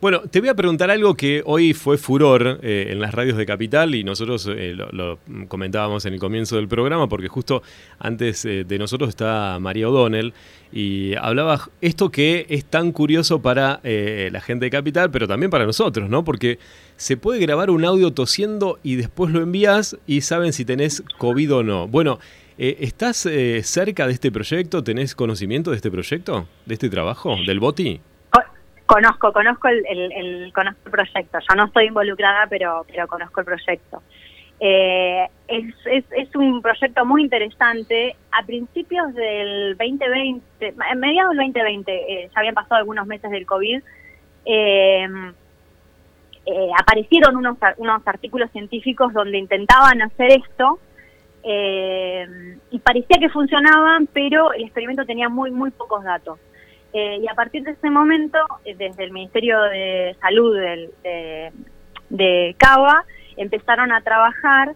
Bueno, 0.00 0.20
te 0.30 0.40
voy 0.40 0.50
a 0.50 0.54
preguntar 0.54 0.90
algo 0.90 1.14
que 1.14 1.42
hoy 1.46 1.72
fue 1.72 1.96
furor 1.96 2.60
eh, 2.62 2.88
en 2.90 3.00
las 3.00 3.14
radios 3.14 3.38
de 3.38 3.46
Capital 3.46 3.94
y 3.94 4.04
nosotros 4.04 4.48
eh, 4.54 4.74
lo, 4.74 5.18
comentábamos 5.48 6.04
en 6.04 6.14
el 6.14 6.20
comienzo 6.20 6.56
del 6.56 6.68
programa 6.68 7.08
porque 7.08 7.28
justo 7.28 7.62
antes 7.98 8.42
de 8.42 8.78
nosotros 8.78 9.08
está 9.08 9.58
María 9.60 9.88
O'Donnell 9.88 10.34
y 10.72 11.14
hablaba 11.14 11.60
esto 11.80 12.10
que 12.10 12.46
es 12.48 12.64
tan 12.64 12.92
curioso 12.92 13.40
para 13.40 13.80
la 13.82 14.40
gente 14.40 14.66
de 14.66 14.70
Capital, 14.70 15.10
pero 15.10 15.26
también 15.28 15.50
para 15.50 15.64
nosotros, 15.64 16.10
¿no? 16.10 16.24
Porque 16.24 16.58
se 16.96 17.16
puede 17.16 17.40
grabar 17.40 17.70
un 17.70 17.84
audio 17.84 18.12
tosiendo 18.12 18.78
y 18.82 18.96
después 18.96 19.32
lo 19.32 19.40
envías 19.40 19.96
y 20.06 20.20
saben 20.22 20.52
si 20.52 20.64
tenés 20.64 21.02
COVID 21.18 21.54
o 21.54 21.62
no. 21.62 21.88
Bueno, 21.88 22.18
eh, 22.58 22.76
¿Estás 22.80 23.26
eh, 23.26 23.62
cerca 23.62 24.06
de 24.06 24.12
este 24.12 24.30
proyecto? 24.30 24.82
¿Tenés 24.84 25.14
conocimiento 25.14 25.70
de 25.70 25.76
este 25.76 25.90
proyecto? 25.90 26.46
¿De 26.66 26.74
este 26.74 26.88
trabajo? 26.88 27.34
¿Del 27.46 27.60
BOTI? 27.60 28.00
Conozco, 28.86 29.32
conozco 29.32 29.68
el, 29.68 30.52
conozco 30.52 30.80
el 30.84 30.90
proyecto. 30.90 31.38
Yo 31.48 31.54
no 31.56 31.64
estoy 31.64 31.86
involucrada, 31.86 32.46
pero, 32.48 32.84
pero 32.86 33.08
conozco 33.08 33.40
el 33.40 33.46
proyecto. 33.46 34.02
Eh, 34.60 35.26
es, 35.48 35.74
es, 36.10 36.36
un 36.36 36.60
proyecto 36.60 37.04
muy 37.04 37.22
interesante. 37.22 38.14
A 38.30 38.44
principios 38.44 39.14
del 39.14 39.76
2020, 39.78 40.74
en 40.90 41.00
mediados 41.00 41.30
del 41.30 41.46
2020, 41.46 41.92
eh, 41.92 42.30
ya 42.32 42.38
habían 42.38 42.54
pasado 42.54 42.76
algunos 42.76 43.06
meses 43.06 43.30
del 43.30 43.46
COVID, 43.46 43.82
eh, 44.44 45.08
aparecieron 46.78 47.36
unos, 47.36 47.56
unos 47.78 48.06
artículos 48.06 48.50
científicos 48.52 49.14
donde 49.14 49.38
intentaban 49.38 50.02
hacer 50.02 50.30
esto 50.32 50.78
y 51.44 52.78
parecía 52.78 53.18
que 53.18 53.28
funcionaban, 53.28 54.06
pero 54.06 54.52
el 54.52 54.64
experimento 54.64 55.04
tenía 55.04 55.28
muy, 55.28 55.50
muy 55.50 55.70
pocos 55.70 56.02
datos. 56.04 56.38
y 56.92 57.26
a 57.28 57.34
partir 57.34 57.62
de 57.64 57.72
ese 57.72 57.90
momento, 57.90 58.38
desde 58.64 59.04
el 59.04 59.10
Ministerio 59.10 59.60
de 59.62 60.16
Salud 60.20 60.56
de, 60.56 61.52
de 62.08 62.54
Cava, 62.58 63.04
empezaron 63.36 63.92
a 63.92 64.00
trabajar 64.00 64.74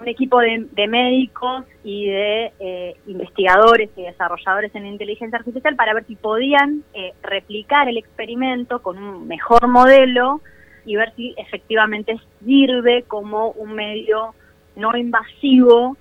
un 0.00 0.08
equipo 0.08 0.40
de, 0.40 0.88
médicos 0.88 1.64
y 1.82 2.06
de 2.06 2.52
eh, 2.58 2.96
investigadores 3.06 3.90
y 3.96 4.02
desarrolladores 4.02 4.74
en 4.74 4.86
inteligencia 4.86 5.38
artificial 5.38 5.76
para 5.76 5.94
ver 5.94 6.04
si 6.06 6.16
podían 6.16 6.82
eh, 6.94 7.12
replicar 7.22 7.88
el 7.88 7.96
experimento 7.96 8.82
con 8.82 8.98
un 8.98 9.26
mejor 9.26 9.68
modelo 9.68 10.40
y 10.84 10.96
ver 10.96 11.14
si 11.14 11.34
efectivamente 11.36 12.16
sirve 12.44 13.04
como 13.04 13.50
un 13.52 13.74
medio 13.74 14.34
no 14.76 14.96
invasivo 14.96 15.96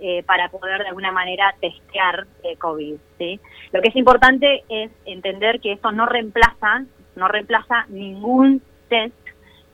eh, 0.00 0.22
para 0.24 0.48
poder 0.48 0.82
de 0.82 0.88
alguna 0.88 1.12
manera 1.12 1.54
testear 1.60 2.26
COVID. 2.58 2.96
¿sí? 3.18 3.40
Lo 3.72 3.82
que 3.82 3.88
es 3.88 3.96
importante 3.96 4.64
es 4.68 4.90
entender 5.06 5.60
que 5.60 5.72
esto 5.72 5.90
no 5.92 6.06
reemplaza, 6.06 6.84
no 7.16 7.28
reemplaza 7.28 7.86
ningún 7.88 8.62
test 8.88 9.14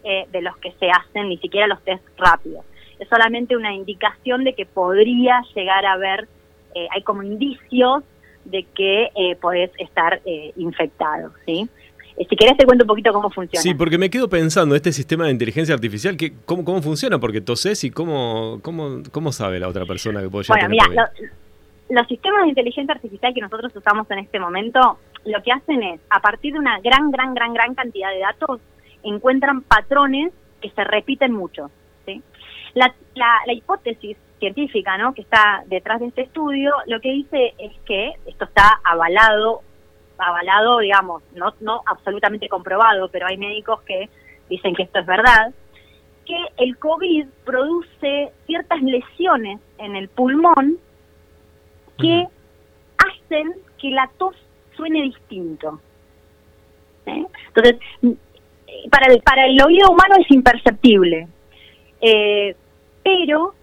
eh, 0.02 0.26
de 0.30 0.42
los 0.42 0.56
que 0.58 0.72
se 0.72 0.90
hacen, 0.90 1.28
ni 1.28 1.38
siquiera 1.38 1.66
los 1.66 1.82
test 1.82 2.04
rápidos. 2.16 2.64
Es 2.98 3.08
solamente 3.08 3.56
una 3.56 3.72
indicación 3.72 4.44
de 4.44 4.54
que 4.54 4.66
podría 4.66 5.42
llegar 5.54 5.84
a 5.86 5.92
haber, 5.92 6.28
eh, 6.74 6.86
hay 6.90 7.02
como 7.02 7.22
indicios 7.22 8.04
de 8.44 8.64
que 8.74 9.10
eh, 9.14 9.36
podés 9.36 9.70
estar 9.78 10.20
eh, 10.24 10.52
infectado, 10.56 11.32
¿sí? 11.46 11.68
Si 12.16 12.37
querés 12.37 12.57
te 12.57 12.64
cuento 12.64 12.85
un 12.85 12.88
poquito 12.88 13.12
cómo 13.12 13.29
funciona. 13.31 13.61
Sí, 13.61 13.74
porque 13.74 13.98
me 13.98 14.09
quedo 14.09 14.29
pensando, 14.29 14.77
este 14.77 14.92
sistema 14.92 15.24
de 15.27 15.33
inteligencia 15.33 15.74
artificial, 15.74 16.16
que, 16.16 16.33
¿cómo, 16.44 16.64
¿cómo 16.64 16.81
funciona? 16.81 17.18
Porque 17.18 17.40
toses 17.40 17.83
y 17.83 17.90
cómo, 17.90 18.61
cómo, 18.62 19.03
cómo 19.11 19.33
sabe 19.33 19.59
la 19.59 19.68
otra 19.68 19.85
persona 19.85 20.22
que 20.22 20.29
puede 20.29 20.44
llegar 20.44 20.68
Bueno, 20.68 20.85
mira, 20.88 21.11
los 21.88 22.07
sistemas 22.07 22.42
de 22.42 22.48
inteligencia 22.50 22.94
artificial 22.94 23.35
que 23.35 23.40
nosotros 23.40 23.74
usamos 23.74 24.11
en 24.11 24.20
este 24.20 24.38
momento, 24.38 24.98
lo 25.24 25.42
que 25.42 25.53
hacen 25.53 25.83
es, 25.83 26.00
a 26.11 26.20
partir 26.20 26.53
de 26.53 26.59
una 26.59 26.81
gran, 26.81 27.11
gran, 27.11 27.35
gran, 27.35 27.53
gran 27.53 27.74
cantidad 27.74 28.11
de 28.11 28.20
datos, 28.20 28.61
encuentran 29.03 29.62
patrones 29.62 30.33
que 30.61 30.70
se 30.70 30.85
repiten 30.85 31.33
mucho. 31.33 31.70
¿sí? 32.07 32.22
La, 32.74 32.94
la, 33.14 33.53
hipótesis 33.53 34.16
científica 34.38 34.96
¿no? 34.98 35.14
que 35.14 35.22
está 35.22 35.62
detrás 35.66 36.00
de 36.00 36.09
este 36.09 36.22
estudio 36.22 36.72
lo 36.87 37.00
que 37.00 37.12
dice 37.12 37.55
es 37.59 37.72
que 37.87 38.12
esto 38.27 38.44
está 38.44 38.81
avalado, 38.83 39.62
avalado, 40.18 40.79
digamos, 40.79 41.22
no, 41.35 41.55
no 41.61 41.83
absolutamente 41.87 42.48
comprobado, 42.48 43.09
pero 43.09 43.27
hay 43.27 43.37
médicos 43.37 43.83
que 43.83 44.09
dicen 44.48 44.74
que 44.74 44.85
esto 44.85 45.00
es 45.00 45.07
verdad, 45.07 45.53
que 46.27 46.37
el 46.57 46.79
COVID 46.79 47.27
produce 47.44 48.33
ciertas 48.46 48.83
lesiones 48.83 49.61
en 49.79 49.96
el 49.96 50.09
pulmón 50.09 50.79
que 51.98 52.27
hacen 52.98 53.55
que 53.79 53.90
la 53.90 54.11
tos 54.18 54.35
suene 54.77 55.03
distinto. 55.03 55.81
Entonces, 57.07 57.77
para 58.90 59.12
el, 59.12 59.22
para 59.22 59.46
el 59.46 59.61
oído 59.62 59.90
humano 59.90 60.16
es 60.18 60.31
imperceptible, 60.31 61.29
eh, 62.00 62.57
pero 63.03 63.55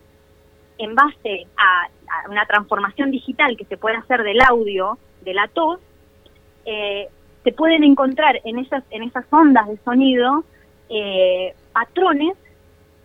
en 0.78 0.96
base 0.96 1.48
a, 1.58 1.90
una 2.30 2.46
transformación 2.46 3.12
digital 3.12 3.56
que 3.58 3.66
se 3.66 3.78
puede 3.78 3.98
hacer 3.98 4.24
del 4.24 4.42
audio, 4.42 4.98
de 5.22 5.34
la 5.34 5.48
tos, 5.48 5.80
eh, 6.66 7.10
se 7.44 7.52
pueden 7.52 7.84
encontrar 7.84 8.40
en 8.44 8.60
esas, 8.60 8.84
en 8.92 9.04
esas 9.04 9.26
ondas 9.32 9.68
de 9.68 9.78
sonido 9.78 10.44
eh, 10.90 11.54
patrones 11.74 12.38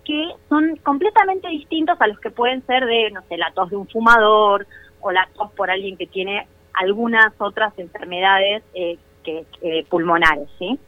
que 0.04 0.30
son 0.48 0.76
completamente 0.76 1.48
distintos 1.48 2.00
a 2.00 2.06
los 2.06 2.18
que 2.20 2.30
pueden 2.30 2.64
ser 2.66 2.86
de, 2.86 3.10
no 3.10 3.22
sé, 3.28 3.36
la 3.36 3.50
tos 3.52 3.70
de 3.70 3.76
un 3.76 3.88
fumador 3.88 4.66
o 5.00 5.10
la 5.10 5.28
tos 5.34 5.50
por 5.52 5.70
alguien 5.70 5.96
que 5.96 6.06
tiene 6.06 6.46
algunas 6.74 7.32
otras 7.38 7.76
enfermedades 7.78 8.62
que, 8.72 9.84
pulmonares, 9.88 10.48
¿sí? 10.58 10.78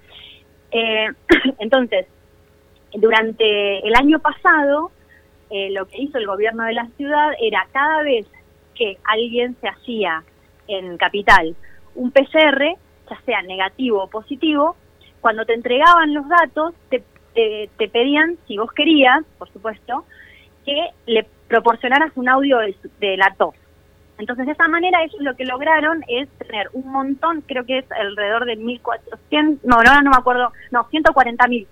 Eh, 0.71 1.09
entonces, 1.59 2.07
durante 2.95 3.87
el 3.87 3.95
año 3.95 4.19
pasado, 4.19 4.91
eh, 5.51 5.71
lo 5.71 5.87
que 5.87 6.03
hizo 6.03 6.19
el 6.19 6.27
gobierno 6.27 6.65
de 6.65 6.75
la 6.75 6.87
ciudad 6.97 7.33
era 7.41 7.67
cada 7.73 8.03
vez 8.03 8.27
que 8.75 8.99
alguien 9.05 9.57
se 9.61 9.69
hacía 9.69 10.23
en 10.69 10.97
capital 10.99 11.57
un 11.99 12.13
PCR, 12.13 12.77
ya 13.11 13.21
sea 13.27 13.43
negativo 13.43 14.05
o 14.05 14.09
positivo, 14.09 14.77
cuando 15.21 15.45
te 15.45 15.55
entregaban 15.55 16.15
los 16.15 16.29
datos, 16.29 16.75
te, 16.91 17.03
te, 17.35 17.89
pedían, 17.89 18.37
si 18.47 18.57
vos 18.57 18.73
querías, 18.73 19.25
por 19.39 19.53
supuesto, 19.53 20.05
que 20.65 20.91
le 21.07 21.27
proporcionaras 21.49 22.13
un 22.17 22.29
audio 22.29 22.59
de, 22.59 22.77
de 23.01 23.17
la 23.17 23.35
tos. 23.37 23.55
Entonces, 24.19 24.47
de 24.47 24.53
esa 24.53 24.69
manera, 24.69 25.03
ellos 25.03 25.21
lo 25.21 25.37
que 25.37 25.45
lograron 25.45 26.05
es 26.09 26.29
tener 26.39 26.69
un 26.73 26.91
montón, 26.91 27.43
creo 27.43 27.65
que 27.65 27.79
es 27.79 27.93
alrededor 27.93 28.45
de 28.45 28.59
1.400, 28.59 29.61
no, 29.65 29.83
no, 29.83 30.03
no 30.03 30.11
me 30.11 30.17
acuerdo, 30.17 30.53
no, 30.71 30.85
140.000, 30.85 31.67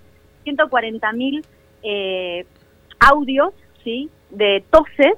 140.000 0.45 1.45
eh, 1.83 2.45
audios, 2.99 3.53
¿sí?, 3.83 4.09
de 4.29 4.63
toses, 4.69 5.15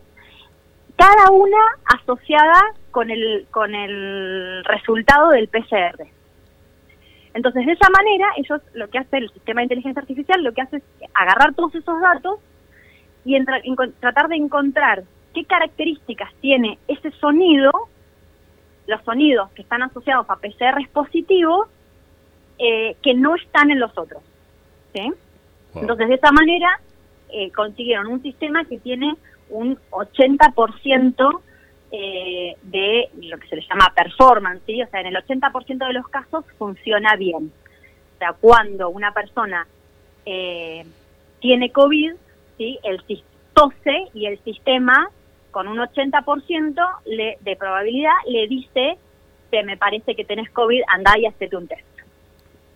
cada 1.00 1.32
una 1.32 1.58
asociada 1.86 2.62
con 2.92 3.10
el, 3.10 3.48
con 3.52 3.74
el 3.74 4.66
resultado 4.66 5.30
del 5.30 5.48
PCR. 5.48 6.08
Entonces, 7.34 7.66
de 7.66 7.72
esa 7.72 7.88
manera, 7.90 8.28
ellos 8.36 8.62
lo 8.74 8.90
que 8.90 8.98
hace 8.98 9.18
el 9.18 9.32
sistema 9.32 9.62
de 9.62 9.66
inteligencia 9.66 10.02
artificial, 10.02 10.44
lo 10.44 10.52
que 10.52 10.62
hace 10.62 10.78
es 10.78 10.84
agarrar 11.14 11.54
todos 11.56 11.74
esos 11.74 12.02
datos 12.02 12.40
y 13.24 13.42
tratar 14.02 14.28
de 14.28 14.36
encontrar 14.36 15.04
qué 15.34 15.46
características 15.46 16.34
tiene 16.42 16.78
ese 16.90 17.12
sonido, 17.12 17.72
los 18.88 19.02
sonidos 19.04 19.50
que 19.52 19.62
están 19.62 19.84
asociados 19.84 20.30
a 20.30 20.36
PCR 20.36 20.86
positivos, 20.92 21.70
eh, 22.58 22.98
que 23.02 23.14
no 23.14 23.36
están 23.36 23.72
en 23.72 23.80
los 23.80 23.98
otros. 23.98 24.22
¿sí? 24.94 25.14
Entonces, 25.76 26.10
de 26.10 26.16
esa 26.16 26.34
manera, 26.34 26.82
eh, 27.30 27.52
consiguieron 27.52 28.08
un 28.08 28.22
sistema 28.22 28.66
que 28.66 28.80
tiene 28.80 29.16
un 29.50 29.78
80% 29.92 31.42
eh, 31.92 32.56
de 32.62 33.10
lo 33.22 33.38
que 33.38 33.48
se 33.48 33.56
le 33.56 33.62
llama 33.68 33.92
performance, 33.96 34.62
¿sí? 34.66 34.82
o 34.82 34.88
sea, 34.88 35.02
en 35.02 35.08
el 35.08 35.16
80% 35.16 35.88
de 35.88 35.94
los 35.94 36.08
casos 36.08 36.46
funciona 36.58 37.16
bien. 37.16 37.52
O 38.16 38.18
sea, 38.20 38.34
cuando 38.34 38.90
una 38.90 39.14
persona 39.14 39.66
eh, 40.26 40.86
tiene 41.40 41.72
COVID, 41.72 42.14
¿sí? 42.58 42.80
el 42.84 43.02
tose 43.54 44.08
y 44.14 44.26
el 44.26 44.40
sistema 44.44 45.10
con 45.52 45.68
un 45.68 45.78
80% 45.78 46.76
le, 47.06 47.38
de 47.42 47.56
probabilidad 47.56 48.12
le 48.28 48.48
dice 48.48 48.98
que 49.52 49.64
me 49.64 49.78
parece 49.78 50.16
que 50.16 50.26
tenés 50.26 50.50
COVID, 50.52 50.82
andá 50.88 51.18
y 51.18 51.26
hazte 51.26 51.50
un 51.56 51.68
test. 51.68 51.82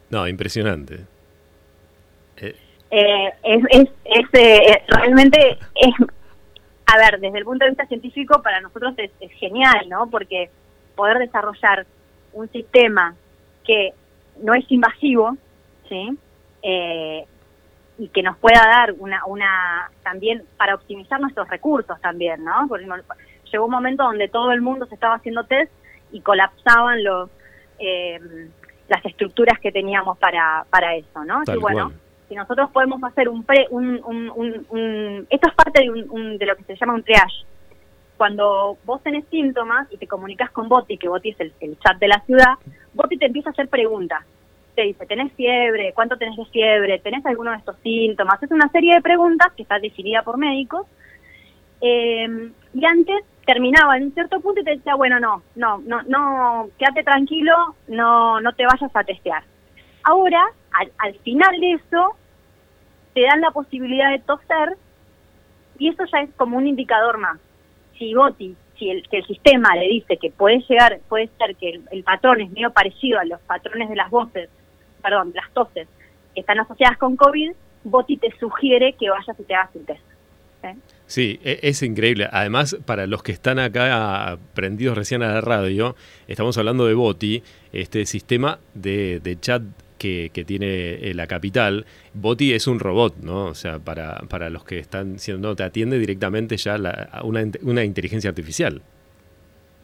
No, 0.10 0.28
impresionante. 0.28 1.06
Eh. 2.38 2.56
Eh, 2.92 3.34
es, 3.44 3.64
es, 3.72 3.90
es 4.06 4.26
eh, 4.34 4.84
realmente 4.88 5.58
es, 5.76 5.94
a 6.86 6.98
ver, 6.98 7.20
desde 7.20 7.40
el 7.40 7.46
punto 7.46 7.66
de 7.66 7.72
vista 7.72 7.88
científico 7.88 8.42
para 8.42 8.62
nosotros 8.62 8.94
es, 8.98 9.12
genial, 9.34 9.88
¿no? 9.90 10.10
Porque 10.10 10.50
poder 10.96 11.18
desarrollar 11.18 11.86
un 12.34 12.50
sistema 12.52 13.16
que 13.64 13.94
no 14.42 14.54
es 14.54 14.66
invasivo, 14.70 15.38
¿sí? 15.90 16.18
Eh, 16.62 17.26
y 17.98 18.08
que 18.10 18.24
nos 18.24 18.38
pueda 18.38 18.62
dar 18.66 18.94
una, 18.98 19.26
una 19.26 19.92
también 20.04 20.44
para 20.58 20.76
optimizar 20.76 21.20
nuestros 21.20 21.48
recursos 21.50 22.00
también, 22.02 22.44
¿no? 22.44 22.66
Porque 22.68 22.88
llegó 23.52 23.66
un 23.66 23.72
momento 23.72 24.04
donde 24.04 24.28
todo 24.28 24.52
el 24.52 24.62
mundo 24.62 24.86
se 24.88 24.96
estaba 24.96 25.16
haciendo 25.16 25.46
test 25.46 25.72
y 26.12 26.22
colapsaban 26.22 27.04
los 27.04 27.30
eh, 27.80 28.20
las 28.88 29.06
estructuras 29.06 29.60
que 29.60 29.72
teníamos 29.72 30.18
para, 30.18 30.66
para 30.70 30.96
eso, 30.96 31.24
¿no? 31.24 31.42
y 31.48 31.58
bueno, 31.58 31.92
si 32.34 32.38
nosotros 32.38 32.72
podemos 32.72 33.04
hacer 33.04 33.30
un 33.30 33.44
pre, 33.44 33.68
un, 33.70 35.28
esto 35.30 35.48
es 35.48 35.54
parte 35.54 35.82
de, 35.82 35.90
un, 35.92 36.38
de 36.40 36.46
lo 36.48 36.56
que 36.56 36.64
se 36.64 36.76
llama 36.76 36.96
un 36.96 37.04
triage. 37.04 37.46
Cuando 38.18 38.78
vos 38.86 39.04
tenés 39.04 39.26
síntomas 39.30 39.88
y 39.92 39.98
te 39.98 40.08
comunicas 40.08 40.50
con 40.50 40.68
Boti, 40.68 40.98
que 40.98 41.08
Boti 41.08 41.30
es 41.30 41.40
el, 41.40 41.54
el 41.60 41.78
chat 41.80 41.98
de 42.00 42.08
la 42.08 42.22
ciudad, 42.26 42.56
Boti 42.94 43.18
te 43.18 43.28
empieza 43.28 43.50
a 43.50 43.52
hacer 43.52 43.68
preguntas 43.68 44.26
te 44.76 44.82
dice, 44.82 45.06
¿tenés 45.06 45.32
fiebre? 45.34 45.94
¿Cuánto 45.94 46.18
tenés 46.18 46.36
de 46.36 46.46
fiebre? 46.46 46.98
¿Tenés 46.98 47.24
alguno 47.28 47.52
de 47.52 47.58
estos 47.58 47.78
síntomas? 47.84 48.42
Es 48.42 48.50
una 48.50 48.68
serie 48.70 48.96
de 48.96 49.02
preguntas 49.02 49.54
que 49.56 49.62
está 49.62 49.78
definida 49.78 50.24
por 50.24 50.40
médicos. 50.40 50.88
Eh, 51.80 52.50
y 52.74 52.84
antes 52.84 53.24
terminaba 53.46 53.98
en 53.98 54.06
un 54.06 54.14
cierto 54.16 54.40
punto 54.40 54.62
y 54.62 54.64
te 54.64 54.72
decía, 54.72 54.96
bueno, 54.96 55.20
no, 55.20 55.44
no, 55.54 55.78
no, 55.86 56.02
no, 56.08 56.70
quédate 56.80 57.04
tranquilo, 57.04 57.76
no, 57.88 58.42
no 58.42 58.52
te 58.54 58.66
vayas 58.66 58.90
a 58.96 59.04
testear. 59.04 59.44
Ahora, 60.06 60.44
al, 60.72 60.92
al 60.98 61.14
final 61.20 61.60
de 61.60 61.74
eso, 61.74 62.16
te 63.14 63.22
dan 63.22 63.42
la 63.42 63.52
posibilidad 63.52 64.12
de 64.12 64.20
toser 64.20 64.78
Y 65.78 65.90
eso 65.90 66.04
ya 66.12 66.22
es 66.22 66.30
como 66.36 66.58
un 66.58 66.68
indicador 66.68 67.18
más. 67.18 67.40
Si 67.98 68.14
Boti, 68.14 68.56
si 68.78 68.90
el, 68.90 69.04
el 69.12 69.26
sistema 69.26 69.76
le 69.76 69.88
dice 69.88 70.18
que 70.18 70.32
puede 70.32 70.60
llegar, 70.68 71.00
puede 71.10 71.30
ser 71.38 71.56
que 71.56 71.82
el, 71.92 72.04
patrón 72.04 72.42
es 72.42 72.52
medio 72.52 72.72
parecido 72.72 73.20
a 73.20 73.26
los 73.26 73.40
patrones 73.42 73.90
de 73.90 73.96
las 73.96 74.10
voces, 74.10 74.50
perdón, 75.02 75.32
las 75.36 75.52
toses, 75.54 75.88
que 76.34 76.42
están 76.42 76.60
asociadas 76.60 76.98
con 76.98 77.16
COVID, 77.16 77.52
Boti 77.84 78.18
te 78.18 78.32
sugiere 78.40 78.94
que 78.94 79.10
vayas 79.10 79.40
y 79.40 79.44
te 79.44 79.56
hagas 79.56 79.76
un 79.76 79.86
test. 79.86 80.02
Sí, 81.06 81.40
e, 81.44 81.60
es 81.64 81.84
increíble. 81.84 82.28
Además, 82.32 82.78
para 82.86 83.06
los 83.08 83.24
que 83.24 83.32
están 83.32 83.60
acá 83.60 84.38
prendidos 84.54 84.98
recién 84.98 85.22
a 85.22 85.34
la 85.34 85.42
radio, 85.42 85.96
estamos 86.28 86.58
hablando 86.58 86.86
de 86.86 86.94
Boti, 86.94 87.44
este 87.72 88.06
sistema 88.06 88.60
de, 88.74 89.38
chat 89.42 89.62
que, 90.04 90.44
tiene 90.46 90.96
eh, 90.96 91.14
la 91.14 91.28
capital. 91.28 91.86
Boti 92.14 92.54
es 92.54 92.68
un 92.68 92.80
robot, 92.80 93.18
¿no? 93.18 93.46
O 93.46 93.54
sea, 93.54 93.80
para, 93.80 94.20
para 94.30 94.50
los 94.50 94.64
que 94.64 94.80
están 94.80 95.14
diciendo, 95.14 95.56
te 95.56 95.64
atiende 95.64 95.98
directamente 95.98 96.58
ya 96.58 96.76
una, 97.24 97.44
una 97.62 97.84
inteligencia 97.84 98.30
artificial. 98.30 98.82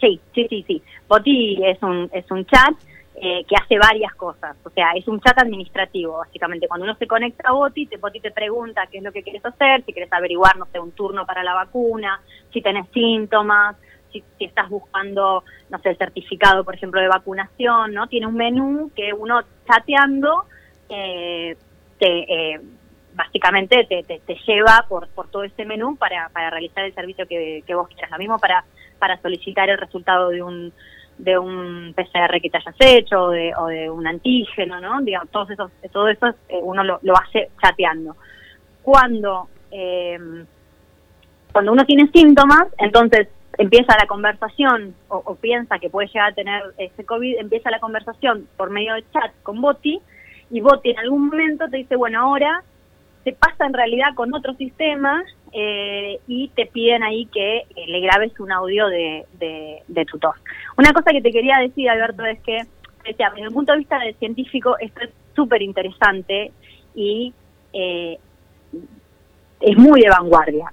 Sí, 0.02 0.20
sí, 0.34 0.48
sí, 0.50 0.64
sí. 0.68 0.82
Boti 1.08 1.60
es 1.64 1.82
un, 1.82 2.10
es 2.14 2.30
un 2.32 2.46
chat 2.46 2.74
eh, 3.22 3.44
que 3.48 3.56
hace 3.56 3.78
varias 3.78 4.14
cosas. 4.16 4.56
O 4.64 4.70
sea, 4.70 4.92
es 4.96 5.08
un 5.08 5.20
chat 5.22 5.38
administrativo, 5.38 6.18
básicamente. 6.18 6.68
Cuando 6.68 6.86
uno 6.86 6.96
se 6.96 7.08
conecta 7.08 7.50
a 7.50 7.54
Boti, 7.54 7.86
te, 7.86 7.98
Boti 7.98 8.20
te 8.20 8.32
pregunta 8.32 8.88
qué 8.92 8.98
es 9.00 9.04
lo 9.04 9.12
que 9.12 9.24
quieres 9.24 9.46
hacer, 9.46 9.84
si 9.86 9.94
quieres 9.94 10.12
averiguar, 10.12 10.58
no 10.58 10.68
sé, 10.72 10.80
un 10.80 10.92
turno 10.92 11.26
para 11.26 11.44
la 11.44 11.54
vacuna, 11.54 12.22
si 12.52 12.62
tenés 12.62 12.88
síntomas, 12.94 13.76
si, 14.12 14.24
estás 14.40 14.70
buscando, 14.70 15.44
no 15.70 15.80
sé, 15.80 15.90
el 15.90 15.98
certificado, 15.98 16.64
por 16.64 16.76
ejemplo, 16.76 17.02
de 17.02 17.08
vacunación, 17.08 17.94
¿no? 17.94 18.08
Tiene 18.08 18.28
un 18.28 18.36
menú 18.36 18.92
que 18.96 19.14
uno 19.14 19.42
chateando 19.68 20.46
eh, 20.90 21.56
te... 21.98 22.54
Eh, 22.54 22.62
básicamente 23.12 23.86
te, 23.86 24.04
te, 24.04 24.36
lleva 24.48 24.86
por, 24.88 25.10
por 25.10 25.28
todo 25.28 25.44
ese 25.44 25.66
menú 25.66 25.98
para, 25.98 26.30
para 26.30 26.52
realizar 26.52 26.86
el 26.86 26.94
servicio 26.94 27.28
que, 27.28 27.64
que 27.68 27.76
vos 27.76 27.90
quieras. 27.90 28.12
Lo 28.12 28.18
mismo 28.18 28.40
para, 28.40 28.64
para 28.98 29.22
solicitar 29.22 29.70
el 29.70 29.78
resultado 29.78 30.30
de 30.30 30.42
un, 30.42 30.72
de 31.18 31.38
un 31.38 31.94
PCR 31.96 32.40
que 32.42 32.50
te 32.50 32.58
hayas 32.58 32.76
hecho 32.80 33.24
o 33.24 33.30
de, 33.30 33.54
o 33.56 33.68
de 33.68 33.90
un 33.90 34.08
antígeno, 34.08 34.80
¿no? 34.80 35.02
Digamos, 35.02 35.30
todos 35.30 35.52
esos, 35.52 35.70
todo 35.92 36.08
eso 36.08 36.28
eh, 36.48 36.60
uno 36.62 36.84
lo, 36.84 37.00
lo, 37.04 37.14
hace 37.18 37.50
chateando. 37.62 38.16
Cuando, 38.82 39.50
eh, 39.70 40.18
cuando 41.52 41.74
uno 41.74 41.86
tiene 41.86 42.10
síntomas, 42.14 42.68
entonces 42.78 43.28
empieza 43.60 43.94
la 44.00 44.08
conversación 44.08 44.96
o, 45.10 45.36
piensa 45.36 45.80
que 45.80 45.90
puede 45.90 46.08
llegar 46.08 46.32
a 46.32 46.34
tener 46.34 46.64
ese 46.78 47.04
COVID, 47.04 47.40
empieza 47.40 47.70
la 47.70 47.82
conversación 47.82 48.48
por 48.56 48.70
medio 48.70 48.94
de 48.94 49.04
chat 49.12 49.34
con 49.44 49.60
Boti 49.60 50.00
y 50.50 50.62
Boti 50.62 50.92
en 50.92 51.00
algún 51.00 51.28
momento 51.28 51.68
te 51.68 51.78
dice, 51.78 51.98
bueno, 51.98 52.22
ahora 52.22 52.64
se 53.26 53.34
pasa 53.34 53.66
en 53.66 53.74
realidad 53.74 54.16
con 54.16 54.34
otro 54.34 54.54
sistema 54.54 55.22
eh, 55.52 56.20
y 56.26 56.48
te 56.56 56.68
piden 56.68 57.04
ahí 57.04 57.26
que 57.26 57.58
eh, 57.58 57.86
le 57.88 58.00
grabes 58.00 58.40
un 58.40 58.50
audio 58.50 58.88
de, 58.88 59.26
de, 59.38 60.06
tu 60.06 60.18
tos. 60.20 60.36
Una 60.78 60.94
cosa 60.94 61.12
que 61.12 61.22
te 61.22 61.32
quería 61.32 61.58
decir, 61.60 61.90
Alberto, 61.90 62.24
es 62.24 62.40
que 62.40 62.62
desde 63.04 63.42
el 63.42 63.52
punto 63.52 63.74
de 63.74 63.80
vista 63.80 64.00
del 64.00 64.16
científico 64.16 64.78
esto 64.80 65.02
es 65.02 65.10
súper 65.36 65.62
interesante 65.62 66.54
y 66.96 67.34
eh, 67.74 68.18
es 69.60 69.78
muy 69.78 70.00
de 70.00 70.10
vanguardia. 70.10 70.72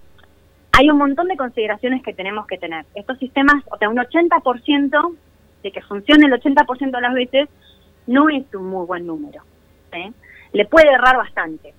Hay 0.79 0.91
un 0.91 0.99
montón 0.99 1.29
de 1.29 1.37
consideraciones 1.37 2.03
que 2.03 2.13
tenemos 2.13 2.47
que 2.47 2.59
tener. 2.59 2.85
Estos 2.95 3.19
sistemas, 3.19 3.65
o 3.71 3.79
sea, 3.79 3.89
un 3.89 3.97
80% 3.97 5.17
de 5.63 5.73
que 5.73 5.81
funcione 5.83 6.27
el 6.27 6.33
80% 6.33 6.91
de 6.91 7.01
las 7.01 7.15
veces 7.15 7.49
no 8.07 8.29
es 8.29 8.45
un 8.55 8.67
muy 8.69 8.87
buen 8.87 9.07
número. 9.07 9.43
Le 10.53 10.67
puede 10.67 10.93
errar 10.93 11.17
bastante. 11.17 11.73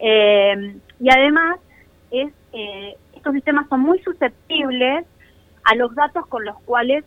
Eh, 0.00 0.76
y 0.98 1.08
además, 1.08 1.60
es 2.10 2.32
eh, 2.52 2.96
estos 3.14 3.32
sistemas 3.32 3.68
son 3.68 3.80
muy 3.80 3.98
susceptibles 4.00 5.06
a 5.64 5.74
los 5.76 5.94
datos 5.94 6.26
con 6.26 6.44
los 6.44 6.58
cuales 6.62 7.04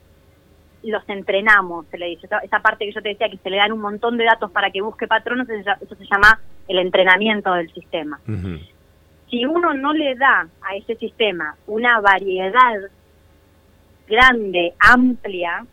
los 0.84 1.08
entrenamos, 1.10 1.86
se 1.88 1.98
le 1.98 2.08
dice. 2.08 2.28
Esa 2.44 2.60
parte 2.60 2.86
que 2.86 2.94
yo 2.94 3.02
te 3.02 3.10
decía, 3.10 3.30
que 3.30 3.38
se 3.38 3.50
le 3.50 3.58
dan 3.58 3.74
un 3.74 3.82
montón 3.82 4.18
de 4.18 4.24
datos 4.24 4.52
para 4.52 4.72
que 4.72 4.82
busque 4.82 5.06
patrones, 5.06 5.50
eso 5.50 5.96
se 5.96 6.06
llama 6.06 6.40
el 6.68 6.80
entrenamiento 6.80 7.54
del 7.54 7.72
sistema. 7.74 8.20
Si 9.30 9.46
uno 9.46 9.74
no 9.74 9.94
le 9.94 10.16
da 10.16 10.48
a 10.62 10.76
ese 10.76 10.96
sistema 10.96 11.56
una 11.68 12.00
variedad 12.00 12.80
grande, 14.08 14.74
amplia, 14.80 15.66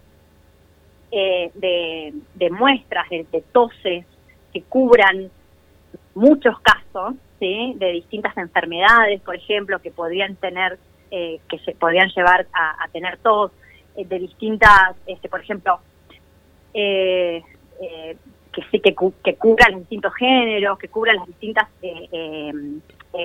eh, 1.12 1.51
de, 1.55 2.51
muestras, 2.51 3.09
de, 3.09 3.25
de 3.31 3.40
toses 3.53 4.05
que 4.53 4.62
cubran 4.62 5.31
muchos 6.14 6.59
casos 6.61 7.14
de 7.40 7.93
distintas 7.93 8.37
enfermedades, 8.37 9.21
por 9.21 9.37
ejemplo, 9.37 9.79
que 9.81 9.90
podrían 9.90 10.37
tener, 10.37 10.79
eh, 11.11 11.40
que 11.49 11.59
se 11.59 11.73
podrían 11.73 12.09
llevar 12.09 12.47
a, 12.53 12.88
tener 12.88 13.19
tos, 13.19 13.51
eh, 13.97 14.05
de 14.07 14.19
distintas, 14.19 14.97
este, 15.07 15.29
por 15.29 15.40
ejemplo, 15.40 15.79
eh, 16.73 17.43
que 18.53 18.62
sí 18.71 18.81
que, 18.81 18.95
que 19.23 19.35
cubran 19.37 19.73
los 19.73 19.81
distintos 19.81 20.14
géneros, 20.14 20.79
que 20.79 20.88
cubran 20.88 21.17
las 21.17 21.27
distintas 21.27 21.69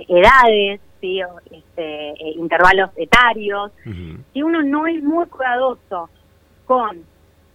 edades, 0.07 0.81
¿sí? 1.01 1.21
este, 1.51 2.13
intervalos 2.35 2.91
etarios. 2.95 3.71
Si 4.33 4.43
uno 4.43 4.61
no 4.61 4.87
es 4.87 5.01
muy 5.03 5.25
cuidadoso 5.27 6.09
con 6.65 7.03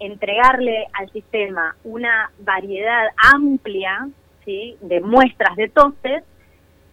entregarle 0.01 0.87
al 0.93 1.11
sistema 1.13 1.77
una 1.85 2.31
variedad 2.41 3.07
amplia 3.17 4.09
de 4.47 5.01
muestras 5.01 5.57
de 5.57 5.69
toses, 5.69 6.23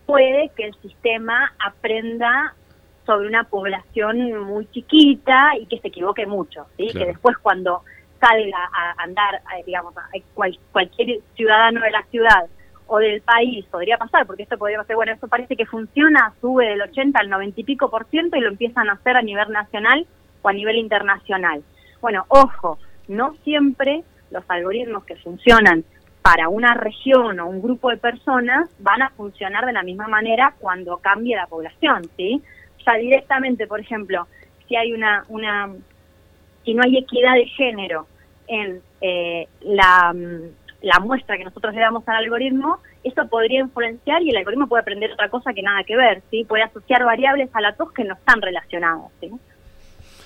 puede 0.06 0.50
que 0.56 0.68
el 0.68 0.76
sistema 0.82 1.54
aprenda 1.60 2.56
sobre 3.06 3.28
una 3.28 3.44
población 3.44 4.40
muy 4.46 4.68
chiquita 4.68 5.52
y 5.60 5.66
que 5.66 5.80
se 5.80 5.90
equivoque 5.90 6.26
mucho, 6.26 6.68
¿sí? 6.78 6.88
que 6.94 7.06
después 7.06 7.38
cuando 7.40 7.82
salga 8.20 8.70
a 8.72 9.04
andar, 9.04 9.42
digamos, 9.66 9.94
cualquier 10.72 11.20
ciudadano 11.36 11.82
de 11.82 11.92
la 11.92 12.04
ciudad 12.04 12.48
o 12.88 13.00
del 13.00 13.22
país 13.22 13.66
podría 13.66 13.98
pasar, 13.98 14.26
porque 14.26 14.44
esto 14.44 14.58
podría 14.58 14.84
ser, 14.84 14.96
bueno, 14.96 15.14
esto 15.14 15.28
parece 15.28 15.56
que 15.56 15.66
funciona, 15.66 16.34
sube 16.42 16.68
del 16.68 16.82
80 16.82 17.20
al 17.20 17.30
90 17.30 17.62
y 17.62 17.64
pico 17.64 17.90
por 17.90 18.06
ciento 18.06 18.38
y 18.38 18.42
lo 18.42 18.50
empiezan 18.50 18.90
a 18.90 18.94
hacer 18.94 19.16
a 19.16 19.22
nivel 19.22 19.50
nacional 19.52 20.06
o 20.42 20.50
a 20.50 20.54
nivel 20.54 20.76
internacional. 20.76 21.64
Bueno, 22.02 22.26
ojo, 22.28 22.80
no 23.08 23.36
siempre 23.44 24.04
los 24.32 24.44
algoritmos 24.48 25.04
que 25.06 25.16
funcionan 25.18 25.84
para 26.22 26.50
una 26.50 26.74
región 26.74 27.40
o 27.40 27.48
un 27.48 27.62
grupo 27.62 27.90
de 27.90 27.98
personas 27.98 28.70
van 28.80 29.02
a 29.02 29.10
funcionar 29.12 29.66
de 29.66 29.74
la 29.74 29.84
misma 29.84 30.08
manera 30.08 30.54
cuando 30.60 30.98
cambie 30.98 31.36
la 31.36 31.48
población, 31.48 32.10
¿sí? 32.16 32.42
Ya 32.86 32.94
directamente, 32.96 33.68
por 33.68 33.80
ejemplo, 33.80 34.28
si 34.68 34.76
hay 34.76 34.94
una, 34.94 35.26
una 35.30 35.70
si 36.64 36.74
no 36.74 36.84
hay 36.84 36.98
equidad 36.98 37.34
de 37.34 37.46
género 37.48 38.08
en 38.48 38.82
eh, 39.02 39.48
la, 39.62 40.14
la 40.82 41.00
muestra 41.00 41.38
que 41.38 41.44
nosotros 41.44 41.74
le 41.74 41.82
damos 41.82 42.08
al 42.08 42.16
algoritmo, 42.16 42.80
eso 43.04 43.28
podría 43.28 43.62
influenciar 43.62 44.22
y 44.24 44.30
el 44.30 44.38
algoritmo 44.38 44.68
puede 44.68 44.82
aprender 44.82 45.12
otra 45.12 45.30
cosa 45.30 45.54
que 45.54 45.62
nada 45.62 45.84
que 45.84 45.96
ver, 45.96 46.22
¿sí? 46.32 46.44
Puede 46.46 46.64
asociar 46.64 47.04
variables 47.06 47.50
a 47.54 47.62
la 47.62 47.74
tos 47.76 47.92
que 47.92 48.04
no 48.04 48.16
están 48.16 48.42
relacionadas, 48.42 49.12
¿sí? 49.20 49.30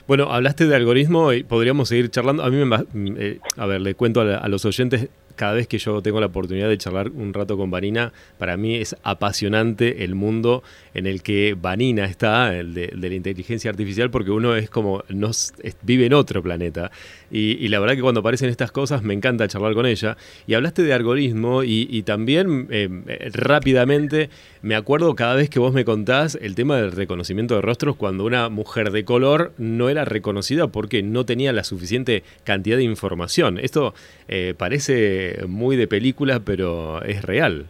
Bueno, 0.08 0.26
hablaste 0.32 0.68
de 0.68 0.76
algoritmo 0.76 1.34
y 1.34 1.44
podríamos 1.44 1.90
seguir 1.90 2.12
charlando. 2.12 2.44
A 2.44 2.50
mí 2.50 2.64
me... 2.64 2.78
Eh, 3.18 3.40
a 3.58 3.66
ver, 3.66 3.82
le 3.82 3.96
cuento 3.96 4.22
a 4.22 4.48
los 4.48 4.64
oyentes 4.66 5.10
cada 5.36 5.54
vez 5.54 5.68
que 5.68 5.78
yo 5.78 6.02
tengo 6.02 6.20
la 6.20 6.28
oportunidad 6.28 6.70
de 6.70 6.78
charlar 6.78 7.10
un 7.10 7.34
rato 7.34 7.58
con 7.58 7.72
Vanina, 7.72 8.14
para 8.38 8.58
mí 8.58 8.76
es 8.76 8.96
apasionante 9.04 10.04
el 10.04 10.16
mundo 10.16 10.64
en 10.94 11.08
el 11.08 11.22
que 11.22 11.56
Vanina 11.60 12.06
está, 12.06 12.56
el 12.58 12.74
de, 12.74 12.92
la 12.96 13.14
inteligencia 13.14 13.70
artificial, 13.70 14.10
porque 14.10 14.32
uno 14.32 14.56
es 14.56 14.70
como, 14.70 15.04
vive 15.84 16.06
en 16.06 16.14
otro 16.14 16.42
planeta. 16.42 16.92
Y, 17.32 17.68
la 17.68 17.80
verdad 17.80 17.96
que 17.96 18.02
cuando 18.02 18.22
aparecen 18.22 18.50
estas 18.50 18.72
cosas 18.72 19.04
me 19.04 19.14
encanta 19.14 19.48
charlar 19.48 19.74
con 19.74 19.86
ella. 19.86 20.18
Y 20.48 20.54
hablaste 20.54 20.84
de 20.84 20.94
algoritmo 20.94 21.64
y, 21.64 22.04
también 22.04 22.68
eh, 22.70 22.88
rápidamente 23.34 24.30
me 24.62 24.76
acuerdo 24.76 25.16
cada 25.16 25.36
vez 25.36 25.50
que 25.50 25.60
vos 25.60 25.74
me 25.74 25.86
contás 25.86 26.38
el 26.42 26.56
tema 26.56 26.78
del 26.78 26.92
reconocimiento 26.92 27.56
de 27.56 27.62
rostros 27.62 27.96
cuando 27.96 28.26
una 28.26 28.50
mujer 28.50 28.92
de 28.92 29.06
color 29.06 29.54
no 29.58 29.90
era 29.90 30.06
reconocida 30.06 30.68
porque 30.68 31.04
no 31.04 31.26
tenía 31.26 31.54
la 31.54 31.64
suficiente 31.64 32.24
cantidad 32.44 32.78
de 32.78 32.84
información. 32.84 33.60
Esto 33.60 33.94
eh, 34.28 34.54
parece 34.58 35.25
muy 35.48 35.76
de 35.76 35.88
película, 35.88 36.40
pero 36.44 37.02
es 37.04 37.22
real. 37.24 37.68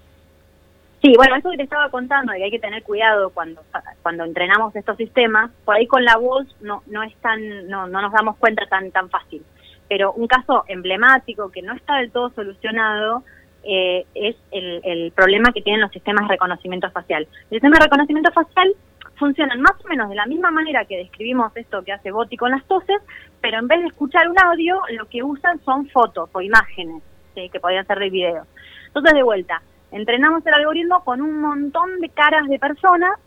Sí, 1.05 1.13
bueno, 1.15 1.35
eso 1.35 1.51
que 1.51 1.57
te 1.57 1.63
estaba 1.63 1.89
contando, 1.89 2.31
de 2.31 2.39
que 2.39 2.45
hay 2.45 2.49
que 2.51 2.57
tener 2.57 2.81
cuidado 2.81 3.29
cuando 3.29 3.61
cuando 4.01 4.23
entrenamos 4.23 4.75
estos 4.75 4.97
sistemas, 4.97 5.51
por 5.63 5.75
ahí 5.75 5.85
con 5.85 6.03
la 6.03 6.17
voz 6.17 6.47
no 6.61 6.81
no 6.87 7.03
es 7.03 7.15
tan 7.17 7.67
no, 7.67 7.87
no 7.87 8.01
nos 8.01 8.11
damos 8.11 8.37
cuenta 8.37 8.65
tan 8.65 8.89
tan 8.89 9.07
fácil. 9.11 9.43
Pero 9.87 10.13
un 10.13 10.25
caso 10.25 10.63
emblemático 10.67 11.51
que 11.51 11.61
no 11.61 11.73
está 11.75 11.97
del 11.97 12.09
todo 12.09 12.31
solucionado 12.31 13.23
eh, 13.63 14.07
es 14.15 14.35
el, 14.49 14.81
el 14.83 15.11
problema 15.11 15.51
que 15.53 15.61
tienen 15.61 15.81
los 15.81 15.91
sistemas 15.91 16.23
de 16.23 16.33
reconocimiento 16.33 16.89
facial. 16.89 17.27
El 17.51 17.57
sistema 17.57 17.77
de 17.77 17.83
reconocimiento 17.83 18.31
facial 18.31 18.73
funcionan 19.19 19.61
más 19.61 19.73
o 19.85 19.87
menos 19.87 20.09
de 20.09 20.15
la 20.15 20.25
misma 20.25 20.49
manera 20.49 20.85
que 20.85 20.97
describimos 20.97 21.55
esto 21.55 21.83
que 21.83 21.91
hace 21.91 22.09
Boti 22.09 22.35
con 22.35 22.49
las 22.49 22.65
toses, 22.65 22.97
pero 23.41 23.59
en 23.59 23.67
vez 23.67 23.81
de 23.81 23.87
escuchar 23.89 24.27
un 24.27 24.39
audio, 24.39 24.81
lo 24.97 25.05
que 25.07 25.21
usan 25.21 25.63
son 25.63 25.87
fotos 25.89 26.31
o 26.33 26.41
imágenes 26.41 27.03
que 27.35 27.59
podían 27.59 27.85
ser 27.85 27.99
de 27.99 28.09
videos. 28.09 28.47
Entonces, 28.87 29.13
de 29.13 29.23
vuelta, 29.23 29.61
entrenamos 29.91 30.45
el 30.45 30.53
algoritmo 30.53 31.03
con 31.03 31.21
un 31.21 31.41
montón 31.41 31.99
de 31.99 32.09
caras 32.09 32.47
de 32.47 32.59
personas 32.59 33.19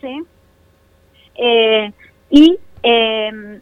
¿sí? 0.00 0.22
Eh, 1.36 1.92
y 2.30 2.58
eh, 2.82 3.60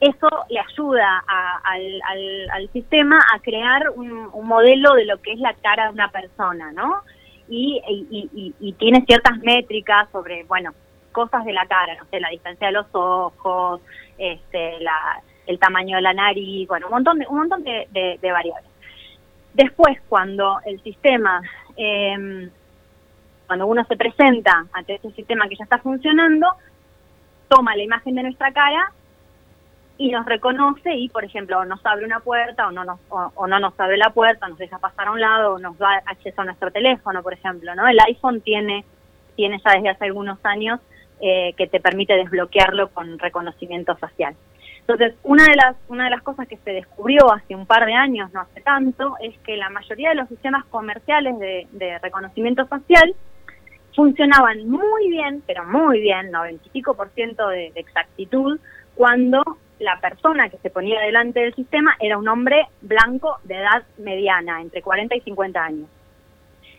eso 0.00 0.28
le 0.48 0.60
ayuda 0.60 1.24
al, 1.64 2.68
sistema 2.72 3.18
a 3.34 3.38
crear 3.40 3.90
un, 3.94 4.30
modelo 4.44 4.94
de 4.94 5.04
lo 5.04 5.20
que 5.20 5.32
es 5.32 5.38
la 5.38 5.54
cara 5.54 5.86
de 5.86 5.92
una 5.92 6.10
persona, 6.10 6.72
¿no? 6.72 7.02
Y, 7.48 7.80
tiene 8.78 9.04
ciertas 9.06 9.38
métricas 9.38 10.08
sobre, 10.10 10.44
bueno, 10.44 10.72
cosas 11.12 11.44
de 11.44 11.52
la 11.52 11.66
cara, 11.66 11.94
no 11.96 12.04
sé, 12.10 12.20
la 12.20 12.28
distancia 12.30 12.66
de 12.66 12.72
los 12.72 12.86
ojos, 12.92 13.80
este, 14.18 14.78
el 15.46 15.58
tamaño 15.58 15.96
de 15.96 16.02
la 16.02 16.12
nariz, 16.12 16.66
bueno, 16.68 16.86
un 16.86 16.94
montón 16.94 17.18
de, 17.18 17.26
un 17.26 17.38
montón 17.38 17.62
de, 17.62 18.18
variables. 18.22 18.70
Después, 19.54 19.98
cuando 20.08 20.58
el 20.66 20.82
sistema, 20.82 21.40
em, 21.76 22.50
cuando 23.46 23.66
uno 23.66 23.84
se 23.84 23.96
presenta 23.96 24.66
ante 24.72 24.96
ese 24.96 25.10
sistema 25.12 25.48
que 25.48 25.56
ya 25.56 25.64
está 25.64 25.78
funcionando, 25.78 26.48
toma 27.48 27.76
la 27.76 27.84
imagen 27.84 28.16
de 28.16 28.24
nuestra 28.24 28.52
cara 28.52 28.92
y 29.96 30.10
nos 30.10 30.26
reconoce 30.26 30.92
y, 30.94 31.08
por 31.08 31.24
ejemplo, 31.24 31.64
nos 31.64 31.84
abre 31.86 32.04
una 32.04 32.18
puerta 32.18 32.66
o 32.66 32.72
no 32.72 32.84
nos, 32.84 32.98
o, 33.08 33.46
no 33.46 33.60
nos 33.60 33.78
abre 33.78 33.96
la 33.96 34.10
puerta, 34.10 34.48
nos 34.48 34.58
deja 34.58 34.78
pasar 34.78 35.06
a 35.06 35.12
un 35.12 35.20
lado 35.20 35.54
o 35.54 35.58
nos 35.60 35.78
da 35.78 36.02
acceso 36.06 36.42
a 36.42 36.44
nuestro 36.44 36.72
teléfono, 36.72 37.22
por 37.22 37.32
ejemplo, 37.32 37.74
¿no? 37.76 37.86
El 37.86 37.98
iPhone 38.08 38.40
tiene, 38.40 38.84
tiene 39.36 39.60
ya 39.64 39.74
desde 39.74 39.90
hace 39.90 40.06
algunos 40.06 40.44
años 40.44 40.80
eh, 41.20 41.54
que 41.56 41.68
te 41.68 41.78
permite 41.78 42.14
desbloquearlo 42.14 42.88
con 42.88 43.20
reconocimiento 43.20 43.94
facial. 43.96 44.34
Entonces, 44.86 45.14
una 45.22 45.44
de 45.44 45.56
las 45.56 45.76
una 45.88 46.04
de 46.04 46.10
las 46.10 46.22
cosas 46.22 46.46
que 46.46 46.58
se 46.58 46.72
descubrió 46.72 47.32
hace 47.32 47.54
un 47.54 47.64
par 47.64 47.86
de 47.86 47.94
años, 47.94 48.30
no 48.34 48.40
hace 48.42 48.60
tanto, 48.60 49.16
es 49.22 49.36
que 49.38 49.56
la 49.56 49.70
mayoría 49.70 50.10
de 50.10 50.16
los 50.16 50.28
sistemas 50.28 50.66
comerciales 50.66 51.38
de, 51.38 51.98
reconocimiento 52.02 52.66
facial 52.66 53.14
funcionaban 53.94 54.68
muy 54.68 55.08
bien, 55.08 55.42
pero 55.46 55.64
muy 55.64 56.00
bien, 56.00 56.30
95% 56.30 57.48
de, 57.48 57.72
de 57.72 57.80
exactitud, 57.80 58.60
cuando 58.94 59.42
la 59.78 59.98
persona 60.00 60.50
que 60.50 60.58
se 60.58 60.68
ponía 60.68 61.00
delante 61.00 61.40
del 61.40 61.54
sistema 61.54 61.96
era 61.98 62.18
un 62.18 62.28
hombre 62.28 62.66
blanco 62.82 63.38
de 63.44 63.54
edad 63.54 63.84
mediana, 63.96 64.60
entre 64.60 64.82
40 64.82 65.16
y 65.16 65.20
50 65.20 65.64
años. 65.64 65.88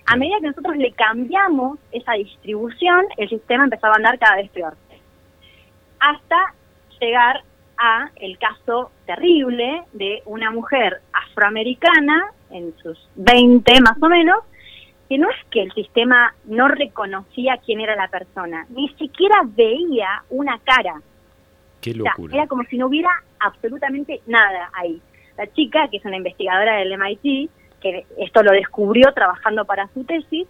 A 0.05 0.15
medida 0.15 0.37
que 0.39 0.47
nosotros 0.47 0.77
le 0.77 0.91
cambiamos 0.91 1.79
esa 1.91 2.13
distribución, 2.13 3.05
el 3.17 3.29
sistema 3.29 3.63
empezaba 3.63 3.93
a 3.93 3.97
andar 3.97 4.19
cada 4.19 4.35
vez 4.35 4.51
peor. 4.51 4.75
Hasta 5.99 6.53
llegar 6.99 7.41
a 7.77 8.09
el 8.15 8.37
caso 8.37 8.91
terrible 9.05 9.83
de 9.93 10.21
una 10.25 10.51
mujer 10.51 11.01
afroamericana, 11.13 12.31
en 12.51 12.75
sus 12.77 12.97
20 13.15 13.81
más 13.81 13.97
o 14.01 14.07
menos, 14.07 14.39
que 15.09 15.17
no 15.17 15.29
es 15.29 15.35
que 15.51 15.61
el 15.61 15.71
sistema 15.73 16.33
no 16.45 16.67
reconocía 16.67 17.59
quién 17.65 17.81
era 17.81 17.95
la 17.95 18.07
persona, 18.07 18.65
ni 18.69 18.89
siquiera 18.89 19.41
veía 19.45 20.23
una 20.29 20.59
cara 20.59 21.01
era 22.31 22.47
como 22.47 22.63
si 22.63 22.77
no 22.77 22.87
hubiera 22.87 23.09
absolutamente 23.39 24.21
nada 24.25 24.69
ahí. 24.73 25.01
La 25.37 25.51
chica, 25.53 25.87
que 25.89 25.97
es 25.97 26.05
una 26.05 26.17
investigadora 26.17 26.77
del 26.77 26.97
MIT, 26.97 27.51
que 27.81 28.05
esto 28.17 28.41
lo 28.41 28.51
descubrió 28.51 29.11
trabajando 29.13 29.65
para 29.65 29.87
su 29.93 30.03
tesis, 30.03 30.47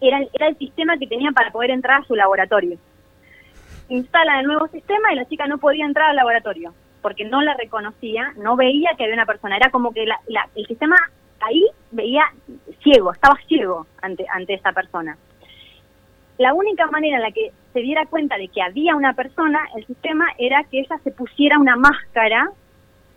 era, 0.00 0.20
era 0.32 0.48
el 0.48 0.58
sistema 0.58 0.98
que 0.98 1.06
tenía 1.06 1.30
para 1.32 1.52
poder 1.52 1.70
entrar 1.70 2.00
a 2.00 2.04
su 2.04 2.14
laboratorio. 2.16 2.78
Instala 3.90 4.40
el 4.40 4.46
nuevo 4.46 4.66
sistema 4.68 5.12
y 5.12 5.16
la 5.16 5.28
chica 5.28 5.46
no 5.46 5.58
podía 5.58 5.84
entrar 5.84 6.10
al 6.10 6.16
laboratorio 6.16 6.74
porque 7.02 7.24
no 7.24 7.40
la 7.42 7.54
reconocía, 7.54 8.32
no 8.36 8.56
veía 8.56 8.90
que 8.96 9.04
había 9.04 9.14
una 9.14 9.26
persona. 9.26 9.56
Era 9.56 9.70
como 9.70 9.92
que 9.92 10.04
el 10.04 10.66
sistema 10.66 10.96
ahí 11.40 11.66
veía 11.90 12.24
ciego, 12.82 13.12
estaba 13.12 13.36
ciego 13.46 13.86
ante, 14.02 14.26
ante 14.30 14.54
esa 14.54 14.72
persona 14.72 15.16
la 16.40 16.54
única 16.54 16.86
manera 16.86 17.16
en 17.18 17.22
la 17.22 17.32
que 17.32 17.52
se 17.74 17.80
diera 17.80 18.06
cuenta 18.06 18.38
de 18.38 18.48
que 18.48 18.62
había 18.62 18.96
una 18.96 19.12
persona, 19.12 19.60
el 19.76 19.86
sistema, 19.86 20.24
era 20.38 20.64
que 20.64 20.80
ella 20.80 20.98
se 21.04 21.10
pusiera 21.10 21.58
una 21.58 21.76
máscara, 21.76 22.50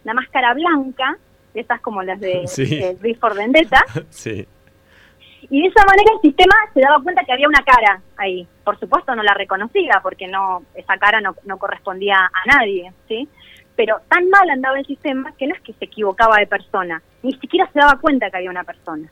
una 0.03 0.13
máscara 0.13 0.53
blanca, 0.53 1.17
esas 1.53 1.79
como 1.79 2.03
las 2.03 2.19
de, 2.19 2.43
sí. 2.47 2.81
Vendetta. 3.37 3.81
sí. 4.09 4.45
Y 5.49 5.61
de 5.61 5.67
esa 5.67 5.85
manera 5.85 6.13
el 6.13 6.21
sistema 6.21 6.53
se 6.73 6.81
daba 6.81 7.01
cuenta 7.03 7.23
que 7.23 7.33
había 7.33 7.47
una 7.47 7.63
cara 7.63 8.01
ahí. 8.17 8.47
Por 8.63 8.79
supuesto 8.79 9.15
no 9.15 9.23
la 9.23 9.33
reconocía 9.33 9.99
porque 10.01 10.27
no 10.27 10.63
esa 10.75 10.97
cara 10.97 11.21
no, 11.21 11.35
no 11.45 11.57
correspondía 11.57 12.17
a 12.17 12.57
nadie, 12.57 12.91
¿sí? 13.07 13.27
Pero 13.75 13.97
tan 14.07 14.29
mal 14.29 14.49
andaba 14.49 14.79
el 14.79 14.85
sistema 14.85 15.33
que 15.37 15.47
no 15.47 15.55
es 15.55 15.61
que 15.61 15.73
se 15.73 15.85
equivocaba 15.85 16.37
de 16.37 16.47
persona, 16.47 17.01
ni 17.23 17.33
siquiera 17.33 17.69
se 17.71 17.79
daba 17.79 17.99
cuenta 17.99 18.29
que 18.29 18.37
había 18.37 18.49
una 18.49 18.63
persona. 18.63 19.09